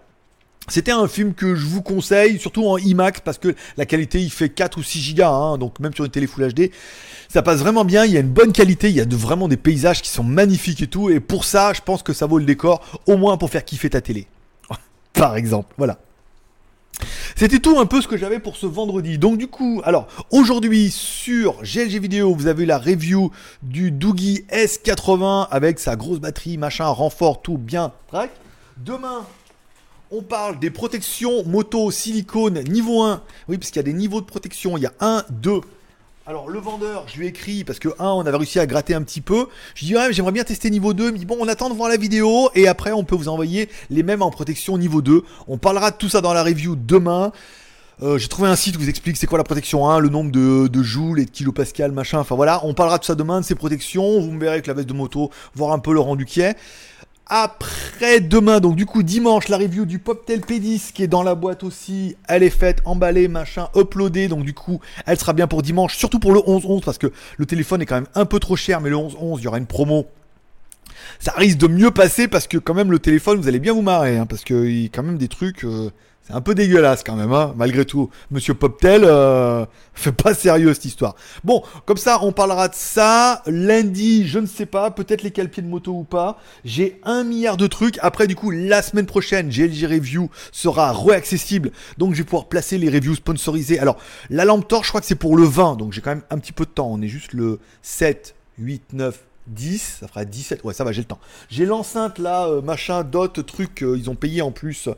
C'était 0.70 0.92
un 0.92 1.08
film 1.08 1.34
que 1.34 1.56
je 1.56 1.66
vous 1.66 1.82
conseille, 1.82 2.40
surtout 2.40 2.68
en 2.68 2.78
IMAX, 2.78 3.22
parce 3.22 3.38
que 3.38 3.56
la 3.78 3.86
qualité 3.86 4.22
il 4.22 4.30
fait 4.30 4.50
4 4.50 4.78
ou 4.78 4.84
6 4.84 5.00
gigas, 5.00 5.32
hein, 5.32 5.58
donc 5.58 5.80
même 5.80 5.94
sur 5.94 6.04
une 6.04 6.12
télé 6.12 6.28
Full 6.28 6.54
HD, 6.54 6.72
ça 7.30 7.42
passe 7.42 7.60
vraiment 7.60 7.86
bien, 7.86 8.04
il 8.06 8.12
y 8.12 8.18
a 8.18 8.20
une 8.20 8.28
bonne 8.28 8.52
qualité, 8.52 8.90
il 8.90 8.96
y 8.96 9.02
a 9.02 9.06
vraiment 9.10 9.48
des 9.48 9.56
paysages 9.56 10.02
qui 10.02 10.10
sont 10.10 10.24
magnifiques 10.24 10.82
et 10.82 10.88
tout, 10.88 11.10
et 11.10 11.22
pour 11.22 11.46
ça, 11.46 11.72
je 11.72 11.82
pense 11.82 12.04
que 12.04 12.12
ça 12.12 12.26
vaut 12.26 12.38
le 12.38 12.46
décor, 12.46 12.82
au 13.06 13.16
moins 13.16 13.38
pour 13.38 13.50
faire 13.50 13.64
kiffer 13.64 13.90
ta 13.90 14.02
télé. 14.02 14.28
Par 15.14 15.38
exemple, 15.38 15.74
voilà. 15.78 16.00
C'était 17.36 17.60
tout 17.60 17.78
un 17.80 17.86
peu 17.86 18.02
ce 18.02 18.08
que 18.08 18.18
j'avais 18.18 18.40
pour 18.40 18.58
ce 18.58 18.66
vendredi. 18.66 19.20
Donc 19.20 19.38
du 19.38 19.48
coup, 19.48 19.82
alors 19.86 20.08
aujourd'hui 20.32 20.90
sur 20.90 21.62
GLG 21.62 22.00
Vidéo, 22.00 22.34
vous 22.34 22.48
avez 22.48 22.66
la 22.66 22.80
review 22.80 23.32
du 23.62 23.92
Doogie 23.92 24.46
S80 24.52 25.48
avec 25.52 25.80
sa 25.80 25.96
grosse 25.96 26.20
batterie, 26.20 26.58
machin, 26.58 26.88
renfort, 26.88 27.44
tout 27.44 27.60
bien. 27.60 27.94
Demain, 28.78 29.26
on 30.12 30.22
parle 30.22 30.60
des 30.60 30.70
protections 30.70 31.44
moto 31.46 31.92
silicone 31.92 32.62
niveau 32.64 33.04
1. 33.04 33.22
Oui, 33.48 33.58
parce 33.58 33.72
qu'il 33.72 33.78
y 33.78 33.80
a 33.80 33.84
des 33.84 33.94
niveaux 33.94 34.22
de 34.22 34.26
protection. 34.26 34.78
Il 34.78 34.84
y 34.84 34.86
a 34.86 34.94
1, 35.00 35.26
2. 35.30 35.62
Alors 36.26 36.50
le 36.50 36.60
vendeur, 36.60 37.06
je 37.08 37.18
lui 37.18 37.26
ai 37.26 37.30
écrit 37.30 37.64
parce 37.64 37.80
que 37.80 37.88
1, 38.00 38.06
on 38.06 38.26
avait 38.26 38.36
réussi 38.36 38.60
à 38.60 38.66
gratter 38.66 38.94
un 38.94 39.02
petit 39.02 39.22
peu. 39.22 39.48
Je 39.76 39.86
lui 39.86 39.92
ai 39.92 39.96
dit 39.96 39.98
ouais, 39.98 40.14
j'aimerais 40.14 40.34
bien 40.34 40.44
tester 40.44 40.70
niveau 40.70 40.94
2. 40.94 41.12
Il 41.14 41.20
dit 41.20 41.26
bon, 41.26 41.38
on 41.40 41.48
attend 41.48 41.70
de 41.70 41.74
voir 41.74 41.90
la 41.90 41.98
vidéo 41.98 42.50
et 42.54 42.68
après 42.68 42.92
on 42.92 43.06
peut 43.06 43.16
vous 43.16 43.30
envoyer 43.30 43.70
les 43.90 44.04
mêmes 44.04 44.22
en 44.22 44.30
protection 44.30 44.78
niveau 44.78 45.02
2. 45.02 45.24
On 45.48 45.58
parlera 45.58 45.92
de 45.92 45.96
tout 45.96 46.10
ça 46.10 46.20
dans 46.20 46.34
la 46.34 46.44
review 46.44 46.76
demain. 46.76 47.32
Euh, 48.04 48.20
j'ai 48.20 48.28
trouvé 48.28 48.48
un 48.48 48.56
site 48.56 48.78
qui 48.78 48.84
vous 48.84 48.90
explique 48.90 49.18
c'est 49.18 49.26
quoi 49.26 49.40
la 49.40 49.44
protection 49.44 49.90
1, 49.90 50.00
le 50.00 50.10
nombre 50.10 50.32
de, 50.32 50.84
joules 50.84 51.20
et 51.20 51.26
de 51.26 51.32
kilopascal, 51.32 51.92
machin. 51.92 52.20
Enfin 52.20 52.36
voilà, 52.36 52.60
on 52.64 52.74
parlera 52.74 53.00
de 53.00 53.06
ça 53.06 53.16
demain, 53.16 53.40
de 53.40 53.46
ces 53.46 53.56
protections. 53.56 54.20
Vous 54.20 54.32
me 54.32 54.40
verrez 54.40 54.54
avec 54.54 54.68
la 54.68 54.74
veste 54.74 54.90
de 54.90 54.94
moto, 54.94 55.32
voir 55.56 55.72
un 55.72 55.80
peu 55.80 55.94
le 55.94 56.00
rendu 56.00 56.26
qui 56.26 56.42
est. 56.42 56.56
Après 57.30 58.22
demain, 58.22 58.62
donc 58.62 58.78
du 58.78 58.86
coup 58.86 59.04
dimanche, 59.04 59.50
la 59.50 59.58
review 59.58 59.86
du 59.86 60.00
Poptel 60.00 60.40
P10 60.40 60.94
qui 60.94 61.04
est 61.04 61.08
dans 61.08 61.24
la 61.24 61.36
boîte 61.36 61.66
aussi. 61.66 62.16
Elle 62.30 62.42
est 62.42 62.50
faite, 62.50 62.80
emballée, 62.86 63.28
machin, 63.28 63.68
uploadée. 63.76 64.30
Donc 64.30 64.46
du 64.46 64.54
coup, 64.54 64.80
elle 65.06 65.20
sera 65.20 65.34
bien 65.34 65.46
pour 65.46 65.62
dimanche, 65.62 65.98
surtout 65.98 66.20
pour 66.20 66.32
le 66.32 66.40
11-11 66.40 66.84
parce 66.86 66.98
que 66.98 67.12
le 67.36 67.46
téléphone 67.46 67.82
est 67.82 67.86
quand 67.86 67.96
même 67.96 68.08
un 68.16 68.24
peu 68.24 68.40
trop 68.40 68.56
cher. 68.56 68.80
Mais 68.80 68.90
le 68.90 68.96
11-11, 68.96 69.40
il 69.40 69.44
y 69.44 69.48
aura 69.48 69.58
une 69.58 69.66
promo. 69.66 70.08
Ça 71.20 71.34
risque 71.34 71.58
de 71.58 71.68
mieux 71.68 71.92
passer 71.92 72.30
parce 72.30 72.48
que 72.48 72.58
quand 72.58 72.74
même 72.74 72.92
le 72.92 73.00
téléphone, 73.00 73.42
vous 73.42 73.48
allez 73.50 73.60
bien 73.60 73.74
vous 73.74 73.82
marrer. 73.82 74.18
Hein, 74.18 74.26
parce 74.26 74.46
qu'il 74.46 74.84
y 74.84 74.86
a 74.86 74.90
quand 74.90 75.04
même 75.04 75.18
des 75.18 75.28
trucs... 75.28 75.66
Euh, 75.66 75.92
c'est 76.28 76.34
un 76.34 76.42
peu 76.42 76.56
dégueulasse 76.56 77.04
quand 77.06 77.16
même, 77.16 77.32
hein, 77.32 77.54
malgré 77.56 77.86
tout. 77.86 78.10
Monsieur 78.32 78.54
Poptel, 78.54 79.04
euh, 79.06 79.66
fait 79.94 80.12
pas 80.12 80.34
sérieux 80.34 80.74
cette 80.74 80.84
histoire. 80.84 81.16
Bon, 81.46 81.64
comme 81.86 81.96
ça, 81.96 82.20
on 82.22 82.34
parlera 82.34 82.68
de 82.68 82.76
ça. 82.76 83.44
Lundi, 83.46 84.28
je 84.28 84.40
ne 84.40 84.46
sais 84.46 84.66
pas, 84.66 84.92
peut-être 84.92 85.24
les 85.24 85.30
pieds 85.30 85.64
de 85.64 85.70
moto 85.70 85.94
ou 85.94 86.04
pas. 86.04 86.38
J'ai 86.66 87.00
un 87.04 87.24
milliard 87.24 87.56
de 87.56 87.66
trucs. 87.66 87.98
Après, 88.02 88.28
du 88.28 88.36
coup, 88.36 88.52
la 88.52 88.82
semaine 88.82 89.06
prochaine, 89.06 89.48
GLG 89.48 89.86
Review 89.86 90.30
sera 90.52 90.92
réaccessible. 90.92 91.72
Donc, 91.98 92.14
je 92.14 92.18
vais 92.18 92.26
pouvoir 92.26 92.48
placer 92.48 92.78
les 92.78 92.90
reviews 92.90 93.16
sponsorisées. 93.16 93.80
Alors, 93.80 93.96
la 94.30 94.44
lampe 94.44 94.68
torche, 94.68 94.88
je 94.88 94.92
crois 94.92 95.02
que 95.02 95.08
c'est 95.08 95.16
pour 95.16 95.38
le 95.38 95.46
20. 95.46 95.78
Donc, 95.78 95.94
j'ai 95.94 96.02
quand 96.02 96.12
même 96.12 96.24
un 96.30 96.40
petit 96.40 96.52
peu 96.52 96.66
de 96.66 96.72
temps. 96.72 96.90
On 96.92 97.02
est 97.02 97.08
juste 97.08 97.32
le 97.32 97.60
7, 97.84 98.36
8, 98.60 98.92
9, 98.92 99.18
10, 99.48 99.98
ça 100.02 100.10
fera 100.10 100.26
17, 100.26 100.66
ouais 100.66 100.74
ça 100.74 100.84
va 100.84 100.92
j'ai 100.92 101.00
le 101.00 101.08
temps. 101.08 101.20
J'ai 101.50 101.66
l'enceinte 101.66 102.20
là, 102.20 102.48
euh, 102.48 102.62
machin, 102.62 103.06
dot, 103.06 103.46
truc, 103.46 103.82
euh, 103.82 103.98
ils 103.98 104.10
ont 104.10 104.16
payé 104.16 104.42
en 104.42 104.52
plus 104.52 104.90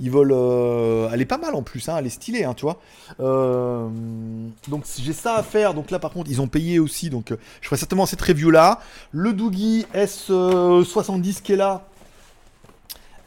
ils 0.00 0.10
volent. 0.10 0.34
Euh, 0.36 1.10
elle 1.12 1.20
est 1.20 1.26
pas 1.26 1.38
mal 1.38 1.54
en 1.54 1.62
plus, 1.62 1.88
hein, 1.88 1.96
elle 1.98 2.06
est 2.06 2.10
stylée, 2.10 2.44
hein, 2.44 2.54
tu 2.54 2.62
vois. 2.62 2.80
Euh, 3.20 3.88
donc 4.68 4.84
j'ai 4.98 5.12
ça 5.12 5.34
à 5.36 5.42
faire. 5.42 5.74
Donc 5.74 5.90
là, 5.90 5.98
par 5.98 6.12
contre, 6.12 6.30
ils 6.30 6.40
ont 6.40 6.48
payé 6.48 6.78
aussi. 6.78 7.10
Donc 7.10 7.32
euh, 7.32 7.36
je 7.60 7.66
ferai 7.66 7.78
certainement 7.78 8.06
cette 8.06 8.22
review 8.22 8.50
là. 8.50 8.80
Le 9.12 9.32
Doogie 9.32 9.86
S70 9.94 11.42
qui 11.42 11.52
est 11.52 11.56
là. 11.56 11.84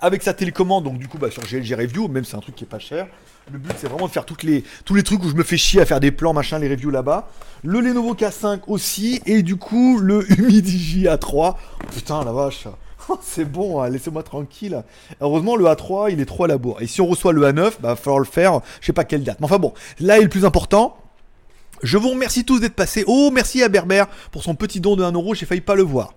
Avec 0.03 0.23
sa 0.23 0.33
télécommande, 0.33 0.85
donc 0.85 0.97
du 0.97 1.07
coup 1.07 1.19
bah, 1.19 1.29
sur 1.29 1.43
GLG 1.43 1.75
Review, 1.75 2.07
même 2.07 2.25
c'est 2.25 2.35
un 2.35 2.39
truc 2.39 2.55
qui 2.55 2.63
est 2.63 2.67
pas 2.67 2.79
cher. 2.79 3.07
Le 3.51 3.59
but 3.59 3.73
c'est 3.77 3.87
vraiment 3.87 4.07
de 4.07 4.11
faire 4.11 4.25
toutes 4.25 4.41
les, 4.41 4.63
tous 4.83 4.95
les 4.95 5.03
trucs 5.03 5.23
où 5.23 5.29
je 5.29 5.35
me 5.35 5.43
fais 5.43 5.57
chier 5.57 5.79
à 5.79 5.85
faire 5.85 5.99
des 5.99 6.11
plans, 6.11 6.33
machin, 6.33 6.57
les 6.57 6.67
reviews 6.67 6.89
là-bas. 6.89 7.29
Le 7.63 7.81
Lenovo 7.81 8.15
K5 8.15 8.61
aussi, 8.65 9.21
et 9.27 9.43
du 9.43 9.57
coup 9.57 9.99
le 9.99 10.25
Humidigi 10.39 11.03
A3. 11.03 11.53
putain 11.93 12.23
la 12.23 12.31
vache, 12.31 12.67
c'est 13.21 13.45
bon, 13.45 13.81
hein, 13.81 13.89
laissez-moi 13.89 14.23
tranquille. 14.23 14.83
Heureusement, 15.19 15.55
le 15.55 15.65
A3, 15.65 16.11
il 16.11 16.19
est 16.19 16.25
trop 16.25 16.45
à 16.45 16.47
la 16.47 16.57
bourre. 16.57 16.81
Et 16.81 16.87
si 16.87 17.01
on 17.01 17.07
reçoit 17.07 17.33
le 17.33 17.41
A9, 17.43 17.73
bah, 17.79 17.89
va 17.89 17.95
falloir 17.95 18.19
le 18.19 18.25
faire, 18.25 18.61
je 18.79 18.87
sais 18.87 18.93
pas 18.93 19.03
quelle 19.03 19.23
date. 19.23 19.39
Mais 19.39 19.45
enfin 19.45 19.59
bon, 19.59 19.73
là 19.99 20.19
est 20.19 20.23
le 20.23 20.29
plus 20.29 20.45
important. 20.45 20.97
Je 21.83 21.97
vous 21.97 22.09
remercie 22.09 22.45
tous 22.45 22.59
d'être 22.59 22.75
passés. 22.75 23.03
Oh, 23.07 23.31
merci 23.33 23.63
à 23.63 23.69
Berber 23.69 24.03
pour 24.31 24.43
son 24.43 24.55
petit 24.55 24.79
don 24.79 24.95
de 24.95 25.03
1 25.03 25.11
euro, 25.13 25.33
j'ai 25.33 25.45
failli 25.45 25.61
pas 25.61 25.75
le 25.75 25.83
voir. 25.83 26.13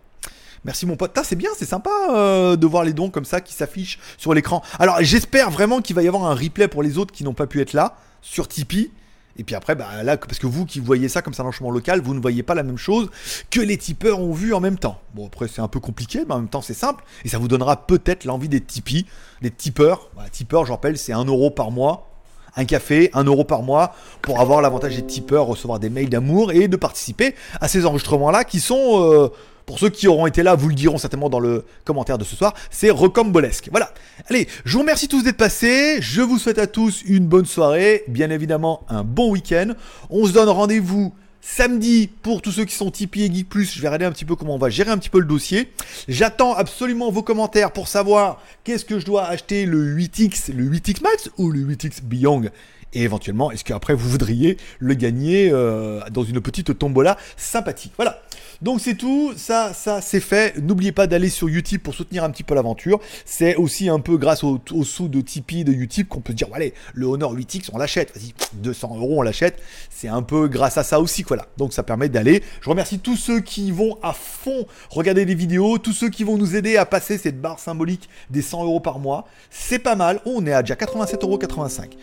Merci 0.65 0.87
mon 0.87 0.97
pote. 0.97 1.19
C'est 1.25 1.37
bien, 1.37 1.51
c'est 1.57 1.67
sympa 1.67 1.91
euh, 2.11 2.57
de 2.57 2.67
voir 2.67 2.85
les 2.85 2.93
dons 2.93 3.11
comme 3.11 3.25
ça 3.25 3.41
qui 3.41 3.53
s'affichent 3.53 3.99
sur 4.17 4.33
l'écran. 4.33 4.63
Alors 4.79 4.97
j'espère 5.01 5.51
vraiment 5.51 5.81
qu'il 5.81 5.95
va 5.95 6.03
y 6.03 6.09
avoir 6.09 6.25
un 6.25 6.35
replay 6.35 6.69
pour 6.69 6.83
les 6.83 6.97
autres 6.97 7.13
qui 7.13 7.23
n'ont 7.23 7.35
pas 7.35 7.47
pu 7.47 7.61
être 7.61 7.75
là 7.75 7.97
sur 8.23 8.49
Tipeee. 8.49 8.91
Et 9.37 9.45
puis 9.45 9.55
après, 9.55 9.75
bah 9.75 10.03
là, 10.03 10.17
parce 10.17 10.39
que 10.39 10.47
vous 10.47 10.65
qui 10.65 10.81
voyez 10.81 11.09
ça 11.09 11.23
comme 11.23 11.35
ça 11.35 11.43
un 11.43 11.71
local, 11.71 12.01
vous 12.01 12.15
ne 12.15 12.21
voyez 12.21 12.43
pas 12.43 12.55
la 12.55 12.63
même 12.63 12.79
chose 12.79 13.11
que 13.51 13.61
les 13.61 13.77
tipeurs 13.77 14.21
ont 14.21 14.33
vu 14.33 14.55
en 14.55 14.61
même 14.61 14.79
temps. 14.79 15.01
Bon, 15.15 15.27
après, 15.27 15.49
c'est 15.49 15.61
un 15.61 15.69
peu 15.69 15.81
compliqué, 15.81 16.21
mais 16.27 16.35
en 16.35 16.39
même 16.39 16.49
temps, 16.49 16.63
c'est 16.63 16.75
simple. 16.75 17.05
Et 17.25 17.29
ça 17.29 17.39
vous 17.39 17.49
donnera 17.49 17.87
peut-être 17.87 18.25
l'envie 18.25 18.49
des 18.49 18.61
Tipeee, 18.61 19.07
des 19.43 19.51
tipeurs. 19.51 20.11
Voilà, 20.15 20.29
tipeurs, 20.31 20.67
je 20.67 20.73
rappelle, 20.73 20.97
c'est 20.99 21.13
1 21.13 21.25
euro 21.25 21.51
par 21.51 21.71
mois. 21.71 22.11
Un 22.57 22.65
café, 22.65 23.11
1 23.15 23.25
euro 23.25 23.45
par 23.45 23.63
mois, 23.63 23.95
pour 24.23 24.41
avoir 24.41 24.63
l'avantage 24.63 24.95
des 24.95 25.05
tipeurs, 25.05 25.47
recevoir 25.47 25.81
des 25.81 25.91
mails 25.91 26.09
d'amour 26.09 26.53
et 26.53 26.69
de 26.69 26.77
participer 26.77 27.35
à 27.61 27.67
ces 27.67 27.85
enregistrements-là 27.87 28.45
qui 28.45 28.61
sont. 28.61 29.03
Euh, 29.03 29.29
pour 29.67 29.79
ceux 29.79 29.91
qui 29.91 30.09
auront 30.09 30.27
été 30.27 30.43
là, 30.43 30.55
vous 30.55 30.69
le 30.69 30.75
diront 30.75 30.99
certainement 30.99 31.31
dans 31.31 31.41
le 31.41 31.65
commentaire 31.85 32.19
de 32.19 32.25
ce 32.25 32.37
soir, 32.37 32.55
c'est 32.71 32.91
recombolesque. 32.91 33.69
Voilà. 33.71 33.93
Allez, 34.29 34.49
je 34.65 34.73
vous 34.75 34.81
remercie 34.81 35.09
tous 35.09 35.23
d'être 35.23 35.37
passés. 35.37 35.99
Je 36.01 36.21
vous 36.21 36.39
souhaite 36.39 36.59
à 36.59 36.67
tous 36.67 37.03
une 37.07 37.27
bonne 37.27 37.47
soirée, 37.47 38.05
bien 38.09 38.31
évidemment 38.31 38.83
un 38.89 39.05
bon 39.05 39.31
week-end. 39.31 39.73
On 40.11 40.27
se 40.27 40.33
donne 40.33 40.49
rendez-vous 40.49 41.15
samedi 41.41 42.09
pour 42.23 42.41
tous 42.41 42.53
ceux 42.53 42.65
qui 42.65 42.75
sont 42.75 42.91
Tipeee 42.91 43.25
et 43.25 43.33
Geek 43.33 43.49
Plus. 43.49 43.75
Je 43.75 43.81
vais 43.81 43.89
regarder 43.89 44.07
un 44.07 44.13
petit 44.13 44.25
peu 44.25 44.35
comment 44.35 44.55
on 44.55 44.59
va 44.59 44.71
gérer 44.71 44.91
un 44.91 44.99
petit 44.99 45.11
peu 45.11 45.21
le 45.21 45.27
dossier. 45.27 45.71
J'attends 46.09 46.55
absolument 46.55 47.11
vos 47.11 47.23
commentaires 47.23 47.71
pour 47.71 47.89
savoir 47.89 48.43
qu'est-ce 48.65 48.85
que 48.85 48.99
je 48.99 49.07
dois 49.07 49.27
acheter 49.27 49.67
le 49.67 49.97
8X, 49.97 50.53
le 50.53 50.65
8X 50.65 51.03
Max 51.03 51.31
ou 51.37 51.51
le 51.51 51.61
8X 51.61 52.03
Beyond. 52.03 52.51
Et 52.95 53.03
éventuellement, 53.03 53.51
est-ce 53.51 53.65
qu'après 53.65 53.95
vous 53.95 54.09
voudriez 54.09 54.57
le 54.79 54.95
gagner 54.95 55.51
euh, 55.53 56.01
dans 56.11 56.25
une 56.25 56.41
petite 56.41 56.79
tombola 56.79 57.17
sympathique 57.37 57.93
Voilà. 57.97 58.23
Donc 58.63 58.81
c'est 58.81 58.95
tout, 58.95 59.33
ça, 59.37 59.73
ça 59.75 60.01
c'est 60.01 60.21
fait. 60.21 60.57
N'oubliez 60.59 60.93
pas 60.93 61.07
d'aller 61.07 61.29
sur 61.29 61.49
Utip 61.49 61.83
pour 61.83 61.95
soutenir 61.95 62.23
un 62.25 62.31
petit 62.31 62.45
peu 62.45 62.55
l'aventure. 62.55 63.01
C'est 63.25 63.57
aussi 63.57 63.89
un 63.89 63.99
peu 63.99 64.17
grâce 64.17 64.45
au, 64.45 64.61
sous 64.85 65.09
de 65.09 65.21
Tipeee 65.21 65.65
de 65.65 65.73
Utip 65.73 66.09
qu'on 66.09 66.21
peut 66.21 66.33
dire, 66.33 66.49
allez, 66.55 66.73
le 66.95 67.07
Honor 67.07 67.35
8X, 67.35 67.71
on 67.73 67.79
l'achète. 67.79 68.17
Vas-y, 68.17 68.33
200 68.55 68.97
euros, 68.97 69.19
on 69.19 69.23
l'achète. 69.23 69.61
C'est 69.91 70.09
un 70.09 70.23
peu 70.23 70.47
grâce 70.49 70.79
à 70.79 70.85
ça 70.85 71.01
aussi, 71.01 71.25
voilà. 71.27 71.47
Donc 71.57 71.73
ça 71.73 71.83
permet 71.83 72.09
d'aller. 72.09 72.43
Je 72.61 72.71
remercie 72.71 73.01
tous 73.01 73.17
ceux 73.17 73.41
qui 73.41 73.71
vont 73.73 73.99
à 74.03 74.13
fond 74.13 74.67
regarder 74.91 75.25
les 75.25 75.35
vidéos, 75.35 75.79
tous 75.79 75.93
ceux 75.93 76.09
qui 76.09 76.23
vont 76.23 76.39
nous 76.39 76.55
aider 76.55 76.77
à 76.77 76.87
passer 76.87 77.19
cette 77.19 77.41
barre 77.41 77.59
symbolique 77.59 78.09
des 78.31 78.43
100 78.43 78.65
euros 78.65 78.81
par 78.81 78.99
mois. 78.99 79.27
C'est 79.51 79.81
pas 79.81 79.97
mal. 79.97 80.21
On 80.27 80.47
est 80.47 80.53
à 80.53 80.63
déjà 80.63 80.75
87,85 80.75 81.23
euros. 81.23 81.41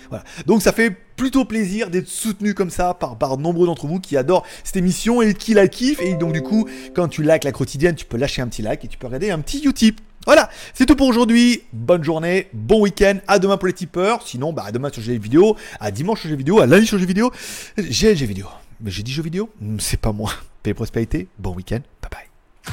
Voilà. 0.09 0.23
Donc 0.45 0.61
ça 0.61 0.71
fait 0.71 0.80
plutôt 0.89 1.45
plaisir 1.45 1.89
d'être 1.89 2.07
soutenu 2.07 2.53
comme 2.53 2.71
ça 2.71 2.93
par, 2.93 3.15
par 3.17 3.37
nombreux 3.37 3.67
d'entre 3.67 3.85
vous 3.85 3.99
qui 3.99 4.17
adorent 4.17 4.43
cette 4.63 4.77
émission 4.77 5.21
et 5.21 5.33
qui 5.33 5.53
la 5.53 5.67
kiffent. 5.67 6.01
Et 6.01 6.15
donc 6.15 6.33
du 6.33 6.41
coup, 6.41 6.67
quand 6.95 7.07
tu 7.07 7.21
likes 7.21 7.43
la 7.43 7.51
quotidienne, 7.51 7.95
tu 7.95 8.05
peux 8.05 8.17
lâcher 8.17 8.41
un 8.41 8.47
petit 8.47 8.61
like 8.61 8.83
et 8.83 8.87
tu 8.87 8.97
peux 8.97 9.07
regarder 9.07 9.29
un 9.31 9.39
petit 9.39 9.61
Utip. 9.63 10.01
Voilà, 10.25 10.49
c'est 10.73 10.85
tout 10.85 10.95
pour 10.95 11.07
aujourd'hui. 11.07 11.63
Bonne 11.73 12.03
journée, 12.03 12.47
bon 12.53 12.81
week-end. 12.81 13.17
À 13.27 13.39
demain 13.39 13.57
pour 13.57 13.67
les 13.67 13.73
tipeurs. 13.73 14.25
Sinon, 14.25 14.53
bah, 14.53 14.63
à 14.65 14.71
demain 14.71 14.89
sur 14.91 15.01
jeux 15.01 15.13
vidéo, 15.13 15.55
à 15.79 15.91
dimanche 15.91 16.21
sur 16.21 16.29
jeux 16.29 16.35
vidéo, 16.35 16.59
à 16.59 16.65
lundi 16.65 16.85
sur 16.85 16.97
jeux 16.97 17.05
vidéo. 17.05 17.31
GLG 17.77 18.23
vidéo. 18.23 18.47
Mais 18.81 18.91
j'ai 18.91 19.03
dit 19.03 19.11
jeux 19.11 19.23
vidéo 19.23 19.49
C'est 19.79 19.99
pas 19.99 20.11
moi. 20.11 20.31
Paix 20.63 20.73
prospérité. 20.73 21.27
Bon 21.39 21.53
week-end. 21.53 21.81
Bye 22.01 22.11
bye. 22.11 22.71